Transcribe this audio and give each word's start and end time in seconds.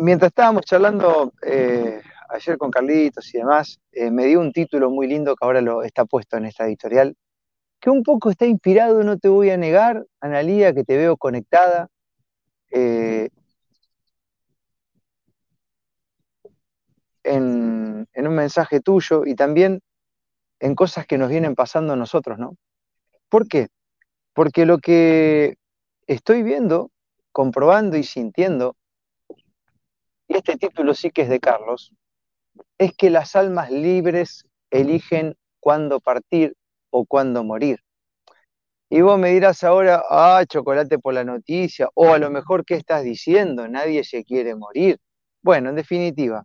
mientras 0.00 0.30
estábamos 0.30 0.64
charlando 0.64 1.32
eh, 1.42 2.00
ayer 2.30 2.58
con 2.58 2.70
Carlitos 2.70 3.32
y 3.34 3.38
demás, 3.38 3.80
eh, 3.92 4.10
me 4.10 4.26
dio 4.26 4.40
un 4.40 4.52
título 4.52 4.90
muy 4.90 5.06
lindo 5.06 5.34
que 5.36 5.44
ahora 5.44 5.60
lo 5.60 5.82
está 5.82 6.04
puesto 6.04 6.36
en 6.36 6.46
esta 6.46 6.66
editorial, 6.66 7.16
que 7.80 7.90
un 7.90 8.02
poco 8.02 8.30
está 8.30 8.46
inspirado, 8.46 9.02
no 9.02 9.18
te 9.18 9.28
voy 9.28 9.50
a 9.50 9.56
negar, 9.56 10.06
Analía, 10.20 10.74
que 10.74 10.84
te 10.84 10.96
veo 10.96 11.16
conectada. 11.16 11.88
Eh, 12.70 13.30
en, 17.24 18.06
en, 18.12 18.26
un 18.28 18.34
mensaje 18.34 18.80
tuyo 18.80 19.24
y 19.26 19.34
también 19.34 19.80
en 20.60 20.74
cosas 20.74 21.06
que 21.06 21.18
nos 21.18 21.28
vienen 21.28 21.54
pasando 21.54 21.92
a 21.92 21.96
nosotros, 21.96 22.38
¿no? 22.38 22.56
¿Por 23.28 23.48
qué? 23.48 23.68
Porque 24.34 24.66
lo 24.66 24.78
que 24.78 25.56
estoy 26.06 26.42
viendo, 26.42 26.90
comprobando 27.32 27.96
y 27.96 28.04
sintiendo 28.04 28.76
y 30.30 30.36
este 30.36 30.56
título 30.56 30.94
sí 30.94 31.10
que 31.10 31.22
es 31.22 31.28
de 31.28 31.40
Carlos, 31.40 31.92
es 32.78 32.92
que 32.96 33.10
las 33.10 33.34
almas 33.34 33.72
libres 33.72 34.46
eligen 34.70 35.34
cuándo 35.58 35.98
partir 35.98 36.54
o 36.90 37.04
cuándo 37.04 37.42
morir. 37.42 37.80
Y 38.88 39.00
vos 39.00 39.18
me 39.18 39.30
dirás 39.30 39.64
ahora, 39.64 40.04
ah, 40.08 40.44
chocolate 40.48 41.00
por 41.00 41.14
la 41.14 41.24
noticia, 41.24 41.88
o 41.94 42.12
a 42.12 42.18
lo 42.18 42.30
mejor, 42.30 42.64
¿qué 42.64 42.76
estás 42.76 43.02
diciendo? 43.02 43.66
Nadie 43.66 44.04
se 44.04 44.22
quiere 44.22 44.54
morir. 44.54 44.98
Bueno, 45.42 45.70
en 45.70 45.74
definitiva, 45.74 46.44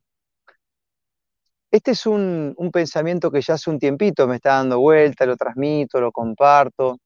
este 1.69 1.91
es 1.91 2.07
un, 2.07 2.55
un, 2.57 2.71
pensamiento 2.71 3.29
que 3.29 3.41
ya 3.41 3.53
hace 3.53 3.69
un 3.69 3.77
tiempito 3.77 4.27
me 4.27 4.37
está 4.37 4.55
dando 4.55 4.79
vuelta, 4.79 5.27
lo 5.27 5.37
transmito, 5.37 6.01
lo 6.01 6.11
comparto, 6.11 6.97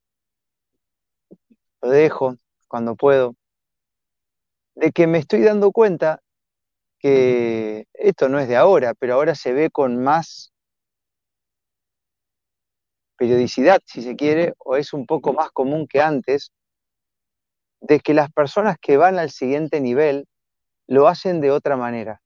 lo 1.82 1.90
dejo 1.90 2.36
cuando 2.68 2.96
puedo, 2.96 3.34
de 4.76 4.92
que 4.92 5.06
me 5.06 5.18
estoy 5.18 5.42
dando 5.42 5.72
cuenta 5.72 6.20
que 7.00 7.86
esto 7.94 8.28
no 8.28 8.38
es 8.38 8.46
de 8.46 8.56
ahora, 8.56 8.94
pero 8.94 9.14
ahora 9.14 9.34
se 9.34 9.52
ve 9.52 9.70
con 9.70 10.02
más 10.02 10.52
periodicidad, 13.16 13.80
si 13.84 14.02
se 14.02 14.16
quiere, 14.16 14.54
o 14.58 14.76
es 14.76 14.92
un 14.92 15.06
poco 15.06 15.32
más 15.32 15.50
común 15.50 15.86
que 15.86 16.00
antes, 16.00 16.52
de 17.80 18.00
que 18.00 18.14
las 18.14 18.30
personas 18.30 18.76
que 18.80 18.98
van 18.98 19.18
al 19.18 19.30
siguiente 19.30 19.80
nivel 19.80 20.26
lo 20.86 21.08
hacen 21.08 21.40
de 21.40 21.50
otra 21.50 21.76
manera. 21.76 22.20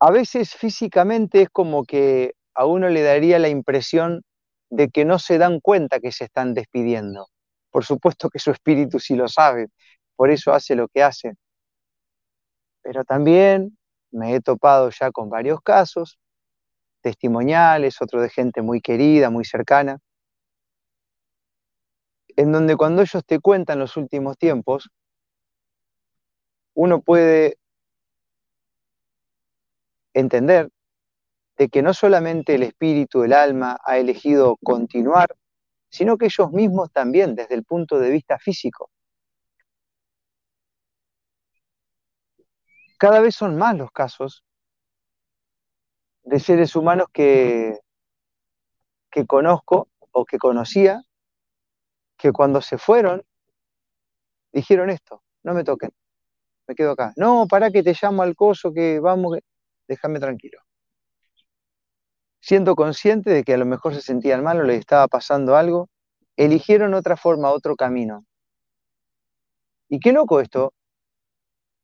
A 0.00 0.10
veces 0.10 0.54
físicamente 0.54 1.42
es 1.42 1.48
como 1.50 1.84
que 1.84 2.34
a 2.54 2.66
uno 2.66 2.88
le 2.88 3.02
daría 3.02 3.38
la 3.38 3.48
impresión 3.48 4.22
de 4.70 4.90
que 4.90 5.04
no 5.06 5.18
se 5.18 5.38
dan 5.38 5.60
cuenta 5.60 6.00
que 6.00 6.12
se 6.12 6.24
están 6.24 6.52
despidiendo. 6.52 7.28
Por 7.70 7.84
supuesto 7.84 8.28
que 8.28 8.38
su 8.38 8.50
espíritu 8.50 8.98
sí 8.98 9.16
lo 9.16 9.28
sabe, 9.28 9.68
por 10.16 10.30
eso 10.30 10.52
hace 10.52 10.74
lo 10.74 10.88
que 10.88 11.02
hace 11.02 11.34
pero 12.88 13.04
también 13.04 13.76
me 14.10 14.34
he 14.34 14.40
topado 14.40 14.88
ya 14.88 15.10
con 15.10 15.28
varios 15.28 15.60
casos, 15.60 16.18
testimoniales, 17.02 18.00
otro 18.00 18.22
de 18.22 18.30
gente 18.30 18.62
muy 18.62 18.80
querida, 18.80 19.28
muy 19.28 19.44
cercana, 19.44 19.98
en 22.34 22.50
donde 22.50 22.76
cuando 22.76 23.02
ellos 23.02 23.22
te 23.26 23.40
cuentan 23.40 23.78
los 23.78 23.98
últimos 23.98 24.38
tiempos, 24.38 24.88
uno 26.72 27.02
puede 27.02 27.58
entender 30.14 30.70
de 31.58 31.68
que 31.68 31.82
no 31.82 31.92
solamente 31.92 32.54
el 32.54 32.62
espíritu, 32.62 33.22
el 33.22 33.34
alma 33.34 33.76
ha 33.84 33.98
elegido 33.98 34.56
continuar, 34.64 35.28
sino 35.90 36.16
que 36.16 36.24
ellos 36.24 36.52
mismos 36.52 36.90
también 36.90 37.34
desde 37.34 37.54
el 37.54 37.64
punto 37.64 37.98
de 37.98 38.08
vista 38.08 38.38
físico. 38.38 38.88
Cada 42.98 43.20
vez 43.20 43.34
son 43.34 43.56
más 43.56 43.76
los 43.76 43.90
casos 43.92 44.44
de 46.24 46.40
seres 46.40 46.76
humanos 46.76 47.06
que, 47.12 47.78
que 49.10 49.26
conozco 49.26 49.88
o 50.12 50.24
que 50.24 50.38
conocía, 50.38 51.02
que 52.16 52.32
cuando 52.32 52.60
se 52.60 52.76
fueron 52.76 53.24
dijeron 54.52 54.90
esto, 54.90 55.22
no 55.42 55.54
me 55.54 55.64
toquen, 55.64 55.90
me 56.66 56.74
quedo 56.74 56.92
acá. 56.92 57.12
No, 57.16 57.46
para 57.48 57.70
que 57.70 57.82
te 57.82 57.94
llamo 58.00 58.22
al 58.22 58.34
coso, 58.34 58.72
que 58.72 59.00
vamos, 59.00 59.38
déjame 59.86 60.20
tranquilo. 60.20 60.60
Siendo 62.40 62.74
consciente 62.74 63.30
de 63.30 63.44
que 63.44 63.54
a 63.54 63.58
lo 63.58 63.66
mejor 63.66 63.94
se 63.94 64.00
sentían 64.00 64.42
mal 64.42 64.60
o 64.60 64.62
les 64.62 64.78
estaba 64.80 65.08
pasando 65.08 65.56
algo, 65.56 65.88
eligieron 66.36 66.94
otra 66.94 67.16
forma, 67.16 67.50
otro 67.50 67.76
camino. 67.76 68.24
Y 69.88 70.00
qué 70.00 70.12
loco 70.12 70.40
esto, 70.40 70.72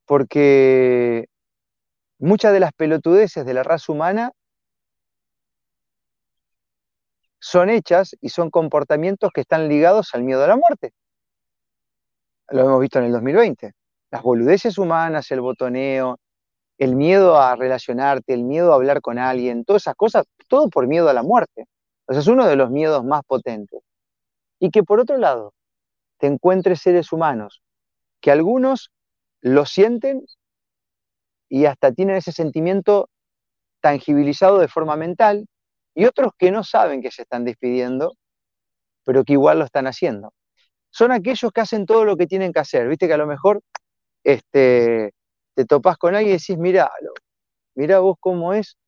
porque 0.07 1.27
muchas 2.19 2.53
de 2.53 2.61
las 2.61 2.73
pelotudeces 2.73 3.45
de 3.45 3.55
la 3.55 3.63
raza 3.63 3.93
humana 3.93 4.33
son 7.39 7.69
hechas 7.69 8.17
y 8.21 8.31
son 8.31 8.51
comportamientos 8.51 9.31
que 9.33 9.43
están 9.43 9.69
ligados 9.69 10.15
al 10.15 10.23
miedo 10.23 10.43
a 10.43 10.49
la 10.49 10.57
muerte. 10.57 10.93
Lo 12.49 12.63
hemos 12.63 12.81
visto 12.81 12.99
en 12.99 13.07
el 13.07 13.13
2020. 13.13 13.73
Las 14.11 14.23
boludeces 14.23 14.79
humanas, 14.79 15.31
el 15.31 15.41
botoneo, 15.41 16.19
el 16.79 16.97
miedo 16.97 17.39
a 17.39 17.55
relacionarte, 17.57 18.33
el 18.35 18.45
miedo 18.45 18.73
a 18.73 18.77
hablar 18.77 19.01
con 19.01 19.19
alguien, 19.19 19.65
todas 19.65 19.83
esas 19.83 19.95
cosas, 19.95 20.25
todo 20.49 20.69
por 20.69 20.87
miedo 20.87 21.09
a 21.09 21.13
la 21.13 21.23
muerte. 21.23 21.67
O 22.07 22.13
sea, 22.13 22.21
es 22.21 22.29
uno 22.29 22.47
de 22.47 22.57
los 22.57 22.71
miedos 22.71 23.05
más 23.05 23.23
potentes. 23.27 23.81
Y 24.59 24.71
que 24.71 24.83
por 24.83 25.01
otro 25.01 25.19
lado, 25.19 25.53
te 26.19 26.27
encuentres 26.27 26.81
seres 26.81 27.13
humanos 27.13 27.63
que 28.21 28.31
algunos 28.31 28.91
lo 29.45 29.67
sienten 29.67 30.25
y 31.51 31.67
hasta 31.67 31.93
tienen 31.93 32.17
ese 32.17 32.33
sentimiento 32.33 33.11
tangibilizado 33.81 34.59
de 34.59 34.69
forma 34.69 34.97
mental, 34.97 35.47
y 35.95 36.07
otros 36.07 36.33
que 36.39 36.51
no 36.51 36.65
saben 36.65 37.03
que 37.03 37.11
se 37.11 37.23
están 37.23 37.45
despidiendo, 37.45 38.15
pero 39.05 39.23
que 39.23 39.35
igual 39.35 39.59
lo 39.59 39.67
están 39.67 39.87
haciendo. 39.87 40.33
Son 40.91 41.13
aquellos 41.13 41.53
que 41.53 41.61
hacen 41.61 41.85
todo 41.85 42.07
lo 42.07 42.17
que 42.17 42.27
tienen 42.27 42.53
que 42.55 42.61
hacer. 42.61 42.89
Viste 42.89 43.07
que 43.07 43.13
a 43.13 43.19
lo 43.19 43.27
mejor 43.27 43.61
este, 44.25 45.13
te 45.55 45.65
topas 45.67 45.99
con 45.99 46.15
alguien 46.15 46.37
y 46.37 46.39
decís, 46.39 46.57
mira, 46.57 46.91
mira 47.75 47.99
vos 47.99 48.17
cómo 48.19 48.55
es 48.55 48.79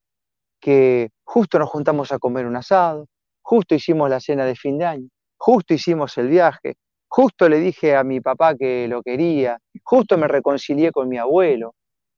que 0.59 1.11
justo 1.25 1.59
nos 1.59 1.69
juntamos 1.69 2.13
a 2.13 2.19
comer 2.19 2.47
un 2.47 2.57
asado, 2.57 3.07
justo 3.43 3.75
hicimos 3.75 4.09
la 4.09 4.21
cena 4.21 4.47
de 4.47 4.57
fin 4.57 4.79
de 4.79 4.87
año, 4.87 5.09
justo 5.37 5.75
hicimos 5.75 6.17
el 6.17 6.29
viaje, 6.29 6.77
Justo 7.09 7.49
le 7.49 7.59
dije 7.59 7.97
a 7.97 8.05
mi 8.05 8.21
papá 8.21 8.55
que 8.57 8.89
lo 8.89 9.03
quería, 9.03 9.59
justo 9.83 10.19
me 10.19 10.29
reconcilié 10.29 10.93
con 10.93 11.09
mi 11.09 11.19
abuelo, 11.19 11.75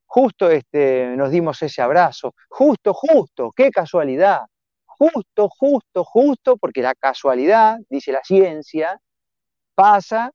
justo 0.07 0.51
este, 0.51 1.15
nos 1.17 1.31
dimos 1.31 1.63
ese 1.63 1.83
abrazo, 1.83 2.35
justo, 2.49 2.95
justo, 2.95 3.53
qué 3.55 3.71
casualidad, 3.71 4.41
justo, 4.87 5.49
justo, 5.51 6.05
justo, 6.05 6.57
porque 6.57 6.83
la 6.83 6.95
casualidad, 6.95 7.79
dice 7.91 8.13
la 8.13 8.23
ciencia, 8.25 8.99
pasa, 9.75 10.33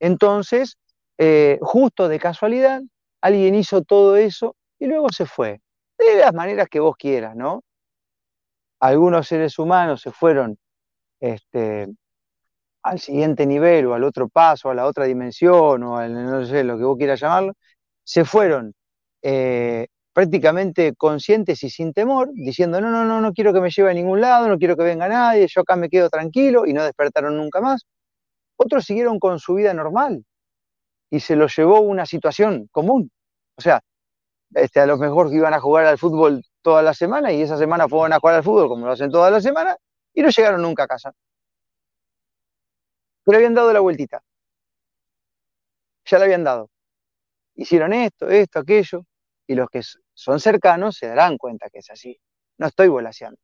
entonces, 0.00 0.76
eh, 1.18 1.58
justo 1.62 2.08
de 2.08 2.18
casualidad, 2.18 2.80
alguien 3.20 3.54
hizo 3.54 3.82
todo 3.82 4.16
eso 4.16 4.56
y 4.78 4.86
luego 4.86 5.10
se 5.10 5.26
fue, 5.26 5.60
de 5.98 6.16
las 6.20 6.34
maneras 6.34 6.68
que 6.70 6.80
vos 6.80 6.96
quieras, 6.96 7.36
¿no? 7.36 7.62
Algunos 8.80 9.28
seres 9.28 9.58
humanos 9.58 10.00
se 10.00 10.10
fueron 10.10 10.56
este, 11.20 11.88
al 12.82 12.98
siguiente 12.98 13.46
nivel 13.46 13.86
o 13.86 13.94
al 13.94 14.04
otro 14.04 14.28
paso, 14.28 14.70
a 14.70 14.74
la 14.74 14.86
otra 14.86 15.04
dimensión 15.04 15.82
o 15.82 15.96
al, 15.98 16.12
no 16.14 16.44
sé, 16.46 16.64
lo 16.64 16.78
que 16.78 16.84
vos 16.84 16.96
quieras 16.98 17.20
llamarlo, 17.20 17.52
se 18.04 18.24
fueron 18.24 18.74
eh, 19.22 19.86
prácticamente 20.12 20.94
conscientes 20.96 21.62
y 21.62 21.70
sin 21.70 21.92
temor, 21.92 22.30
diciendo, 22.32 22.80
no, 22.80 22.90
no, 22.90 23.04
no, 23.04 23.20
no 23.20 23.32
quiero 23.32 23.52
que 23.52 23.60
me 23.60 23.70
lleve 23.70 23.90
a 23.90 23.94
ningún 23.94 24.20
lado, 24.20 24.48
no 24.48 24.58
quiero 24.58 24.76
que 24.76 24.82
venga 24.84 25.08
nadie, 25.08 25.46
yo 25.48 25.62
acá 25.62 25.76
me 25.76 25.88
quedo 25.88 26.08
tranquilo 26.08 26.66
y 26.66 26.72
no 26.72 26.84
despertaron 26.84 27.36
nunca 27.36 27.60
más. 27.60 27.86
Otros 28.56 28.84
siguieron 28.84 29.18
con 29.18 29.38
su 29.38 29.54
vida 29.54 29.74
normal 29.74 30.24
y 31.10 31.20
se 31.20 31.36
los 31.36 31.56
llevó 31.56 31.80
una 31.80 32.06
situación 32.06 32.68
común. 32.72 33.10
O 33.56 33.62
sea, 33.62 33.80
este, 34.54 34.80
a 34.80 34.86
lo 34.86 34.98
mejor 34.98 35.32
iban 35.32 35.54
a 35.54 35.60
jugar 35.60 35.86
al 35.86 35.98
fútbol 35.98 36.42
toda 36.62 36.82
la 36.82 36.94
semana 36.94 37.32
y 37.32 37.42
esa 37.42 37.56
semana 37.58 37.88
fueron 37.88 38.12
a 38.12 38.20
jugar 38.20 38.36
al 38.36 38.44
fútbol 38.44 38.68
como 38.68 38.86
lo 38.86 38.92
hacen 38.92 39.10
toda 39.10 39.30
la 39.30 39.40
semana 39.40 39.76
y 40.14 40.22
no 40.22 40.30
llegaron 40.30 40.62
nunca 40.62 40.84
a 40.84 40.86
casa 40.88 41.12
le 43.26 43.36
habían 43.36 43.54
dado 43.54 43.72
la 43.72 43.80
vueltita. 43.80 44.22
Ya 46.04 46.18
le 46.18 46.24
habían 46.24 46.44
dado. 46.44 46.70
Hicieron 47.54 47.92
esto, 47.92 48.28
esto, 48.28 48.60
aquello, 48.60 49.04
y 49.46 49.54
los 49.54 49.68
que 49.70 49.82
son 50.14 50.40
cercanos 50.40 50.96
se 50.96 51.08
darán 51.08 51.38
cuenta 51.38 51.70
que 51.70 51.80
es 51.80 51.90
así. 51.90 52.18
No 52.58 52.66
estoy 52.66 52.88
volaseando. 52.88 53.38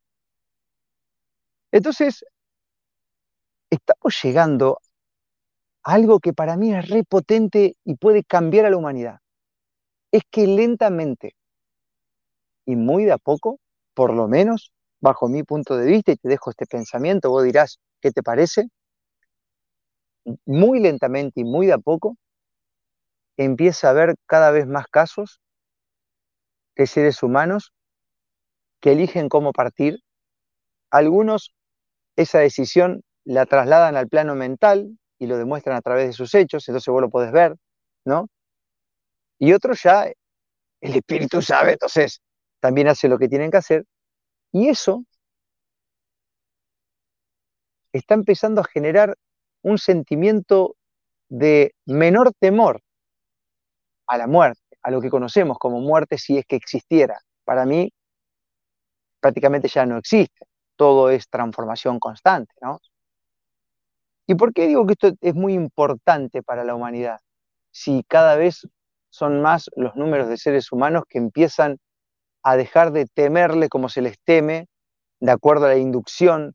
Entonces, 1.72 2.24
estamos 3.70 4.18
llegando 4.22 4.78
a 5.82 5.92
algo 5.94 6.20
que 6.20 6.32
para 6.32 6.56
mí 6.56 6.74
es 6.74 6.88
repotente 6.88 7.76
y 7.84 7.94
puede 7.96 8.24
cambiar 8.24 8.66
a 8.66 8.70
la 8.70 8.76
humanidad. 8.76 9.18
Es 10.10 10.22
que 10.30 10.46
lentamente 10.46 11.34
y 12.66 12.76
muy 12.76 13.04
de 13.04 13.12
a 13.12 13.18
poco, 13.18 13.60
por 13.94 14.12
lo 14.12 14.28
menos 14.28 14.72
bajo 15.00 15.28
mi 15.28 15.42
punto 15.44 15.76
de 15.76 15.86
vista, 15.86 16.12
y 16.12 16.16
te 16.16 16.28
dejo 16.28 16.50
este 16.50 16.66
pensamiento, 16.66 17.30
vos 17.30 17.44
dirás, 17.44 17.78
¿qué 18.00 18.10
te 18.10 18.22
parece? 18.22 18.68
Muy 20.44 20.80
lentamente 20.80 21.40
y 21.40 21.44
muy 21.44 21.66
de 21.66 21.74
a 21.74 21.78
poco, 21.78 22.16
empieza 23.36 23.88
a 23.88 23.90
haber 23.90 24.16
cada 24.26 24.50
vez 24.50 24.66
más 24.66 24.86
casos 24.88 25.40
de 26.74 26.86
seres 26.86 27.22
humanos 27.22 27.72
que 28.80 28.92
eligen 28.92 29.28
cómo 29.28 29.52
partir. 29.52 30.00
Algunos 30.90 31.54
esa 32.16 32.38
decisión 32.38 33.02
la 33.24 33.46
trasladan 33.46 33.96
al 33.96 34.08
plano 34.08 34.34
mental 34.34 34.98
y 35.18 35.26
lo 35.26 35.36
demuestran 35.36 35.76
a 35.76 35.82
través 35.82 36.06
de 36.06 36.12
sus 36.12 36.34
hechos, 36.34 36.68
entonces 36.68 36.92
vos 36.92 37.00
lo 37.00 37.10
podés 37.10 37.32
ver, 37.32 37.56
¿no? 38.04 38.28
Y 39.38 39.52
otros 39.52 39.82
ya, 39.82 40.10
el 40.80 40.96
espíritu 40.96 41.42
sabe, 41.42 41.72
entonces 41.72 42.20
también 42.60 42.88
hace 42.88 43.08
lo 43.08 43.18
que 43.18 43.28
tienen 43.28 43.50
que 43.50 43.58
hacer. 43.58 43.84
Y 44.52 44.68
eso 44.68 45.04
está 47.92 48.14
empezando 48.14 48.60
a 48.60 48.64
generar 48.64 49.16
un 49.66 49.78
sentimiento 49.78 50.76
de 51.28 51.74
menor 51.86 52.32
temor 52.38 52.80
a 54.06 54.16
la 54.16 54.28
muerte, 54.28 54.60
a 54.80 54.92
lo 54.92 55.00
que 55.00 55.10
conocemos 55.10 55.58
como 55.58 55.80
muerte 55.80 56.18
si 56.18 56.38
es 56.38 56.46
que 56.46 56.54
existiera. 56.54 57.18
Para 57.44 57.66
mí, 57.66 57.92
prácticamente 59.18 59.66
ya 59.66 59.84
no 59.84 59.98
existe. 59.98 60.46
Todo 60.76 61.10
es 61.10 61.28
transformación 61.28 61.98
constante, 61.98 62.54
¿no? 62.60 62.78
¿Y 64.28 64.36
por 64.36 64.52
qué 64.52 64.68
digo 64.68 64.86
que 64.86 64.92
esto 64.92 65.10
es 65.20 65.34
muy 65.34 65.54
importante 65.54 66.44
para 66.44 66.62
la 66.62 66.76
humanidad? 66.76 67.18
Si 67.72 68.04
cada 68.06 68.36
vez 68.36 68.68
son 69.10 69.42
más 69.42 69.68
los 69.74 69.96
números 69.96 70.28
de 70.28 70.36
seres 70.36 70.70
humanos 70.70 71.02
que 71.08 71.18
empiezan 71.18 71.78
a 72.44 72.56
dejar 72.56 72.92
de 72.92 73.06
temerle 73.06 73.68
como 73.68 73.88
se 73.88 74.00
les 74.00 74.16
teme, 74.20 74.68
de 75.18 75.32
acuerdo 75.32 75.66
a 75.66 75.70
la 75.70 75.76
inducción 75.76 76.54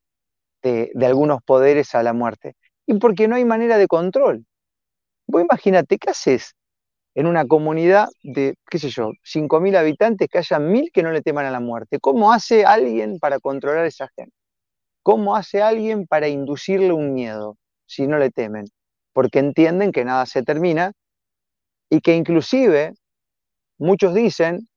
de, 0.61 0.93
algunos 1.05 1.41
poderes 1.43 1.93
a 1.93 2.03
la 2.03 2.13
muerte. 2.13 2.55
Y 2.87 2.95
porque 2.99 3.27
no 3.27 3.35
hay 3.35 3.45
manera 3.45 3.77
de 3.77 3.87
control. 3.87 4.45
Vos 5.27 5.43
imagínate, 5.43 5.97
¿qué 5.97 6.11
haces 6.11 6.53
en 7.15 7.27
una 7.27 7.45
comunidad 7.47 8.09
de, 8.23 8.55
qué 8.69 8.79
sé 8.79 8.89
yo, 8.89 9.11
5.000 9.23 9.75
habitantes, 9.77 10.29
que 10.29 10.39
haya 10.39 10.59
mil 10.59 10.91
que 10.93 11.03
no 11.03 11.11
le 11.11 11.21
teman 11.21 11.45
a 11.45 11.51
la 11.51 11.59
muerte? 11.59 11.99
¿Cómo 11.99 12.33
hace 12.33 12.65
alguien 12.65 13.19
para 13.19 13.39
controlar 13.39 13.85
a 13.85 13.87
esa 13.87 14.09
gente? 14.15 14.33
¿Cómo 15.03 15.35
hace 15.35 15.61
alguien 15.61 16.07
para 16.07 16.27
inducirle 16.27 16.93
un 16.93 17.13
miedo 17.13 17.57
si 17.87 18.07
no 18.07 18.17
le 18.19 18.31
temen? 18.31 18.65
Porque 19.13 19.39
entienden 19.39 19.91
que 19.91 20.05
nada 20.05 20.25
se 20.25 20.43
termina 20.43 20.93
y 21.89 22.01
que 22.01 22.15
inclusive 22.15 22.93
muchos 23.79 24.13
dicen, 24.13 24.67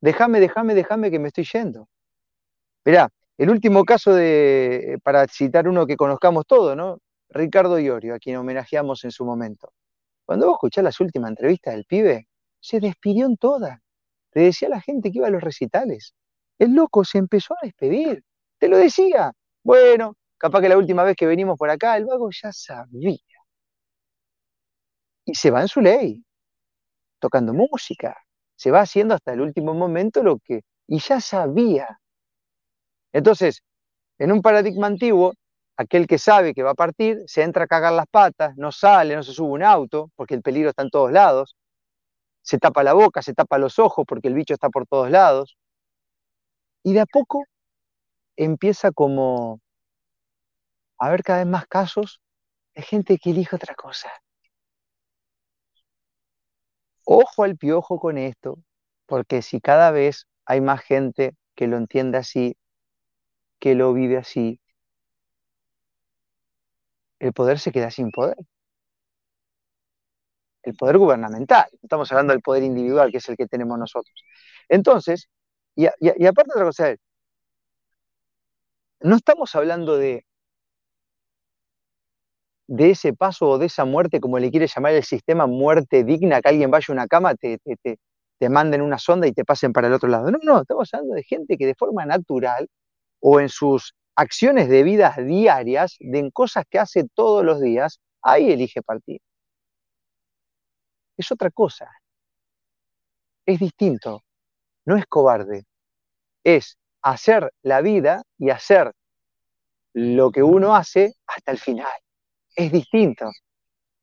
déjame, 0.00 0.40
déjame, 0.40 0.74
déjame 0.74 1.10
que 1.10 1.18
me 1.18 1.28
estoy 1.28 1.46
yendo. 1.52 1.88
Mirá, 2.84 3.08
el 3.38 3.50
último 3.50 3.84
caso 3.84 4.14
de, 4.14 4.98
para 5.02 5.26
citar 5.28 5.68
uno 5.68 5.86
que 5.86 5.96
conozcamos 5.96 6.46
todos, 6.46 6.76
¿no? 6.76 6.98
Ricardo 7.32 7.78
Iorio, 7.78 8.14
a 8.14 8.18
quien 8.18 8.36
homenajeamos 8.36 9.04
en 9.04 9.10
su 9.10 9.24
momento. 9.24 9.72
Cuando 10.24 10.46
vos 10.46 10.56
escuchás 10.56 10.84
las 10.84 11.00
últimas 11.00 11.30
entrevistas 11.30 11.74
del 11.74 11.84
pibe, 11.84 12.28
se 12.60 12.80
despidió 12.80 13.26
en 13.26 13.36
todas. 13.36 13.78
Le 14.32 14.42
decía 14.42 14.68
a 14.68 14.72
la 14.72 14.80
gente 14.80 15.10
que 15.10 15.18
iba 15.18 15.26
a 15.26 15.30
los 15.30 15.42
recitales. 15.42 16.14
El 16.58 16.74
loco 16.74 17.04
se 17.04 17.18
empezó 17.18 17.54
a 17.54 17.66
despedir. 17.66 18.22
Te 18.58 18.68
lo 18.68 18.78
decía. 18.78 19.32
Bueno, 19.64 20.16
capaz 20.38 20.60
que 20.60 20.68
la 20.68 20.78
última 20.78 21.04
vez 21.04 21.16
que 21.16 21.26
venimos 21.26 21.58
por 21.58 21.70
acá, 21.70 21.96
el 21.96 22.06
vago 22.06 22.30
ya 22.30 22.52
sabía. 22.52 23.18
Y 25.24 25.34
se 25.34 25.50
va 25.50 25.62
en 25.62 25.68
su 25.68 25.80
ley, 25.80 26.24
tocando 27.20 27.52
música. 27.52 28.16
Se 28.56 28.70
va 28.70 28.80
haciendo 28.80 29.14
hasta 29.14 29.32
el 29.32 29.40
último 29.40 29.74
momento 29.74 30.22
lo 30.22 30.38
que... 30.38 30.62
Y 30.86 30.98
ya 30.98 31.20
sabía 31.20 31.98
entonces, 33.12 33.62
en 34.18 34.32
un 34.32 34.42
paradigma 34.42 34.86
antiguo, 34.86 35.34
aquel 35.82 36.06
que 36.06 36.18
sabe 36.18 36.54
que 36.54 36.62
va 36.62 36.72
a 36.72 36.74
partir 36.74 37.18
se 37.26 37.42
entra 37.42 37.64
a 37.64 37.66
cagar 37.66 37.92
las 37.92 38.06
patas, 38.06 38.56
no 38.56 38.72
sale, 38.72 39.16
no 39.16 39.22
se 39.22 39.32
sube 39.32 39.52
un 39.52 39.62
auto, 39.62 40.10
porque 40.16 40.34
el 40.34 40.42
peligro 40.42 40.70
está 40.70 40.82
en 40.82 40.90
todos 40.90 41.12
lados, 41.12 41.56
se 42.42 42.58
tapa 42.58 42.82
la 42.82 42.94
boca, 42.94 43.22
se 43.22 43.34
tapa 43.34 43.58
los 43.58 43.78
ojos, 43.78 44.04
porque 44.06 44.28
el 44.28 44.34
bicho 44.34 44.54
está 44.54 44.68
por 44.70 44.86
todos 44.86 45.10
lados, 45.10 45.56
y 46.82 46.94
de 46.94 47.00
a 47.00 47.06
poco 47.06 47.44
empieza 48.36 48.92
como 48.92 49.60
a 50.98 51.06
haber 51.06 51.22
cada 51.22 51.40
vez 51.40 51.48
más 51.48 51.66
casos 51.66 52.20
de 52.74 52.82
gente 52.82 53.18
que 53.18 53.30
elige 53.30 53.56
otra 53.56 53.74
cosa. 53.74 54.10
Ojo 57.04 57.44
al 57.44 57.56
piojo 57.56 57.98
con 57.98 58.18
esto, 58.18 58.58
porque 59.06 59.42
si 59.42 59.60
cada 59.60 59.90
vez 59.90 60.26
hay 60.46 60.60
más 60.60 60.80
gente 60.82 61.34
que 61.54 61.66
lo 61.66 61.76
entiende 61.76 62.18
así, 62.18 62.56
que 63.58 63.74
lo 63.74 63.92
vive 63.92 64.16
así, 64.16 64.61
el 67.22 67.32
poder 67.32 67.58
se 67.60 67.70
queda 67.72 67.90
sin 67.90 68.10
poder. 68.10 68.36
El 70.64 70.74
poder 70.74 70.98
gubernamental, 70.98 71.66
estamos 71.82 72.10
hablando 72.10 72.32
del 72.32 72.42
poder 72.42 72.64
individual, 72.64 73.10
que 73.12 73.18
es 73.18 73.28
el 73.28 73.36
que 73.36 73.46
tenemos 73.46 73.78
nosotros. 73.78 74.14
Entonces, 74.68 75.28
y, 75.76 75.86
aparte 75.86 76.50
otra 76.52 76.64
cosa, 76.64 76.94
no 79.00 79.16
estamos 79.16 79.54
hablando 79.54 79.96
de, 79.96 80.24
ese 82.68 83.12
paso 83.12 83.50
o 83.50 83.58
de 83.58 83.66
esa 83.66 83.84
muerte, 83.84 84.20
como 84.20 84.38
le 84.40 84.50
quiere 84.50 84.66
llamar 84.66 84.92
el 84.94 85.04
sistema, 85.04 85.46
muerte 85.46 86.02
digna, 86.04 86.40
que 86.40 86.48
alguien 86.48 86.70
vaya 86.72 86.86
a 86.88 86.92
una 86.92 87.06
cama, 87.06 87.34
te 87.36 88.48
manden 88.50 88.82
una 88.82 88.98
sonda 88.98 89.28
y 89.28 89.32
te 89.32 89.44
pasen 89.44 89.72
para 89.72 89.86
el 89.86 89.92
otro 89.94 90.08
lado. 90.08 90.30
No, 90.32 90.38
no, 90.42 90.62
estamos 90.62 90.92
hablando 90.92 91.14
de 91.14 91.22
gente 91.22 91.56
que 91.56 91.66
de 91.66 91.74
forma 91.76 92.04
natural 92.04 92.68
o 93.20 93.40
en 93.40 93.48
sus 93.48 93.94
acciones 94.16 94.68
de 94.68 94.82
vidas 94.82 95.16
diarias, 95.16 95.96
de 96.00 96.18
en 96.18 96.30
cosas 96.30 96.64
que 96.68 96.78
hace 96.78 97.08
todos 97.14 97.44
los 97.44 97.60
días, 97.60 98.00
ahí 98.22 98.50
elige 98.52 98.82
partir. 98.82 99.20
Es 101.16 101.30
otra 101.32 101.50
cosa. 101.50 101.90
Es 103.46 103.58
distinto. 103.58 104.22
No 104.84 104.96
es 104.96 105.06
cobarde. 105.06 105.64
Es 106.44 106.76
hacer 107.02 107.52
la 107.62 107.80
vida 107.80 108.22
y 108.38 108.50
hacer 108.50 108.92
lo 109.94 110.30
que 110.30 110.42
uno 110.42 110.74
hace 110.74 111.14
hasta 111.26 111.52
el 111.52 111.58
final. 111.58 111.92
Es 112.56 112.72
distinto. 112.72 113.30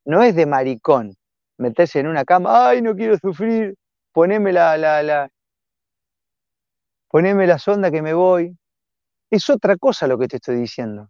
No 0.06 0.24
es 0.24 0.36
de 0.36 0.46
maricón 0.46 1.16
meterse 1.60 2.00
en 2.00 2.08
una 2.08 2.24
cama, 2.26 2.70
ay, 2.70 2.82
no 2.82 2.96
quiero 2.96 3.18
sufrir, 3.18 3.76
poneme 4.14 4.54
la, 4.54 4.78
la, 4.78 5.04
la, 5.04 5.30
poneme 7.10 7.46
la 7.46 7.60
sonda 7.60 7.92
que 7.92 8.02
me 8.02 8.14
voy, 8.14 8.58
es 9.30 9.50
otra 9.50 9.78
cosa 9.78 10.08
lo 10.08 10.18
que 10.18 10.28
te 10.28 10.38
estoy 10.38 10.58
diciendo. 10.58 11.10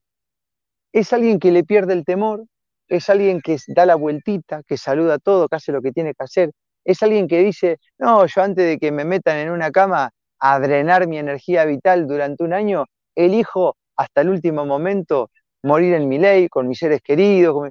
Es 0.91 1.13
alguien 1.13 1.39
que 1.39 1.51
le 1.51 1.63
pierde 1.63 1.93
el 1.93 2.05
temor, 2.05 2.45
es 2.87 3.09
alguien 3.09 3.41
que 3.41 3.57
da 3.67 3.85
la 3.85 3.95
vueltita, 3.95 4.63
que 4.67 4.77
saluda 4.77 5.15
a 5.15 5.19
todo, 5.19 5.47
que 5.47 5.55
hace 5.55 5.71
lo 5.71 5.81
que 5.81 5.91
tiene 5.91 6.13
que 6.13 6.23
hacer. 6.23 6.51
Es 6.83 7.03
alguien 7.03 7.27
que 7.27 7.39
dice, 7.39 7.77
no, 7.99 8.25
yo 8.25 8.41
antes 8.41 8.65
de 8.65 8.77
que 8.79 8.91
me 8.91 9.05
metan 9.05 9.37
en 9.37 9.51
una 9.51 9.71
cama 9.71 10.11
a 10.39 10.59
drenar 10.59 11.07
mi 11.07 11.17
energía 11.19 11.65
vital 11.65 12.07
durante 12.07 12.43
un 12.43 12.53
año, 12.53 12.85
elijo 13.15 13.75
hasta 13.95 14.21
el 14.21 14.29
último 14.29 14.65
momento 14.65 15.29
morir 15.63 15.93
en 15.93 16.07
mi 16.09 16.17
ley, 16.17 16.49
con 16.49 16.67
mis 16.67 16.79
seres 16.79 17.01
queridos. 17.03 17.69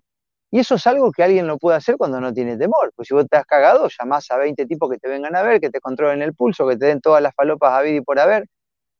Y 0.51 0.61
eso 0.61 0.77
es 0.77 0.87
algo 0.87 1.11
que 1.13 1.23
alguien 1.23 1.47
lo 1.47 1.59
puede 1.59 1.77
hacer 1.77 1.97
cuando 1.97 2.21
no 2.21 2.33
tiene 2.33 2.57
temor. 2.57 2.93
Pues 2.95 3.09
si 3.09 3.15
vos 3.15 3.27
te 3.29 3.37
has 3.37 3.45
cagado, 3.47 3.89
llamás 3.99 4.31
a 4.31 4.37
20 4.37 4.67
tipos 4.67 4.91
que 4.91 4.99
te 4.99 5.09
vengan 5.09 5.35
a 5.37 5.43
ver, 5.43 5.61
que 5.61 5.71
te 5.71 5.81
controlen 5.81 6.23
el 6.23 6.35
pulso, 6.35 6.67
que 6.69 6.77
te 6.77 6.87
den 6.87 7.01
todas 7.01 7.23
las 7.23 7.35
falopas 7.35 7.73
a 7.73 7.83
vida 7.83 7.97
y 7.97 8.01
por 8.03 8.19
haber. 8.21 8.47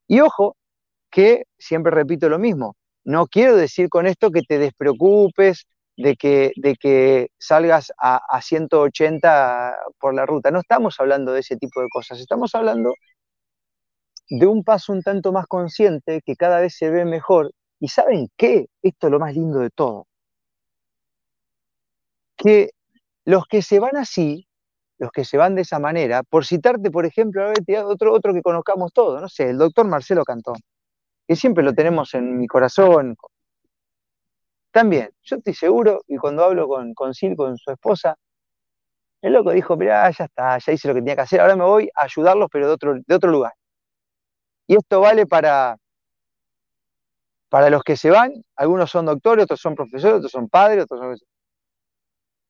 Y 0.07 0.21
ojo, 0.21 0.57
que 1.09 1.43
siempre 1.57 1.91
repito 1.91 2.29
lo 2.29 2.39
mismo, 2.39 2.75
no 3.03 3.27
quiero 3.27 3.55
decir 3.55 3.89
con 3.89 4.07
esto 4.07 4.31
que 4.31 4.41
te 4.41 4.57
despreocupes 4.59 5.65
de 5.97 6.15
que, 6.15 6.51
de 6.55 6.75
que 6.75 7.29
salgas 7.37 7.91
a, 7.97 8.21
a 8.29 8.41
180 8.41 9.75
por 9.99 10.13
la 10.13 10.25
ruta, 10.25 10.51
no 10.51 10.59
estamos 10.59 10.99
hablando 10.99 11.33
de 11.33 11.41
ese 11.41 11.57
tipo 11.57 11.81
de 11.81 11.89
cosas, 11.89 12.19
estamos 12.19 12.55
hablando 12.55 12.93
de 14.29 14.45
un 14.45 14.63
paso 14.63 14.93
un 14.93 15.01
tanto 15.01 15.31
más 15.31 15.47
consciente 15.47 16.21
que 16.25 16.35
cada 16.35 16.59
vez 16.59 16.75
se 16.77 16.89
ve 16.89 17.05
mejor. 17.05 17.51
¿Y 17.79 17.87
saben 17.89 18.27
qué? 18.37 18.67
Esto 18.81 19.07
es 19.07 19.11
lo 19.11 19.19
más 19.19 19.33
lindo 19.33 19.59
de 19.59 19.69
todo. 19.71 20.07
Que 22.37 22.71
los 23.25 23.45
que 23.47 23.61
se 23.61 23.79
van 23.79 23.97
así, 23.97 24.47
los 24.99 25.11
que 25.11 25.25
se 25.25 25.37
van 25.37 25.55
de 25.55 25.61
esa 25.63 25.79
manera, 25.79 26.23
por 26.23 26.45
citarte, 26.45 26.91
por 26.91 27.05
ejemplo, 27.05 27.51
otro, 27.85 28.13
otro 28.13 28.33
que 28.33 28.41
conozcamos 28.41 28.93
todos, 28.93 29.21
no 29.21 29.29
sé, 29.29 29.49
el 29.49 29.57
doctor 29.57 29.87
Marcelo 29.87 30.23
Cantón 30.23 30.55
que 31.29 31.35
siempre 31.35 31.63
lo 31.63 31.75
tenemos 31.75 32.15
en 32.15 32.39
mi 32.39 32.47
corazón. 32.47 33.15
También, 34.71 35.11
yo 35.21 35.35
estoy 35.35 35.53
seguro, 35.53 36.01
y 36.07 36.17
cuando 36.17 36.43
hablo 36.43 36.67
con, 36.67 36.95
con 36.95 37.13
Sil, 37.13 37.37
con 37.37 37.55
su 37.55 37.69
esposa, 37.69 38.17
el 39.21 39.33
loco 39.33 39.51
dijo, 39.51 39.77
mirá, 39.77 40.09
ya 40.09 40.25
está, 40.25 40.57
ya 40.57 40.73
hice 40.73 40.87
lo 40.87 40.95
que 40.95 41.01
tenía 41.01 41.13
que 41.13 41.21
hacer, 41.21 41.39
ahora 41.39 41.55
me 41.55 41.65
voy 41.65 41.87
a 41.93 42.05
ayudarlos, 42.05 42.49
pero 42.51 42.65
de 42.65 42.73
otro, 42.73 42.95
de 43.05 43.15
otro 43.15 43.29
lugar. 43.29 43.53
Y 44.65 44.75
esto 44.75 45.01
vale 45.01 45.27
para, 45.27 45.77
para 47.49 47.69
los 47.69 47.83
que 47.83 47.95
se 47.95 48.09
van, 48.09 48.33
algunos 48.55 48.89
son 48.89 49.05
doctores, 49.05 49.43
otros 49.43 49.61
son 49.61 49.75
profesores, 49.75 50.17
otros 50.17 50.31
son 50.31 50.49
padres, 50.49 50.85
otros 50.85 50.99
son... 50.99 51.15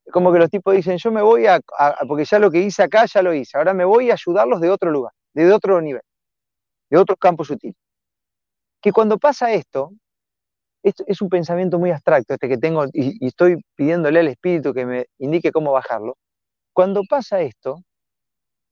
Como 0.10 0.32
que 0.32 0.40
los 0.40 0.50
tipos 0.50 0.74
dicen, 0.74 0.98
yo 0.98 1.12
me 1.12 1.22
voy 1.22 1.48
a, 1.48 1.60
porque 2.08 2.24
ya 2.24 2.40
lo 2.40 2.50
que 2.50 2.60
hice 2.60 2.84
acá, 2.84 3.06
ya 3.08 3.22
lo 3.24 3.34
hice, 3.34 3.58
ahora 3.58 3.74
me 3.74 3.84
voy 3.84 4.10
a 4.10 4.14
ayudarlos 4.14 4.62
de 4.62 4.70
otro 4.70 4.90
lugar, 4.90 5.12
de 5.34 5.52
otro 5.52 5.82
nivel, 5.82 6.02
de 6.90 6.98
otros 6.98 7.20
campos 7.20 7.48
sutiles 7.48 7.76
que 8.82 8.92
cuando 8.92 9.18
pasa 9.18 9.52
esto, 9.54 9.92
es 10.84 11.22
un 11.22 11.30
pensamiento 11.30 11.78
muy 11.78 11.92
abstracto 11.92 12.34
este 12.34 12.48
que 12.48 12.58
tengo 12.58 12.86
y, 12.94 13.26
estoy 13.26 13.58
pidiéndole 13.76 14.22
al 14.22 14.28
espíritu 14.30 14.74
que 14.74 14.86
me 14.86 15.06
indique 15.18 15.52
cómo 15.52 15.72
bajarlo. 15.72 16.18
cuando 16.74 17.04
pasa 17.10 17.42
esto, 17.42 17.84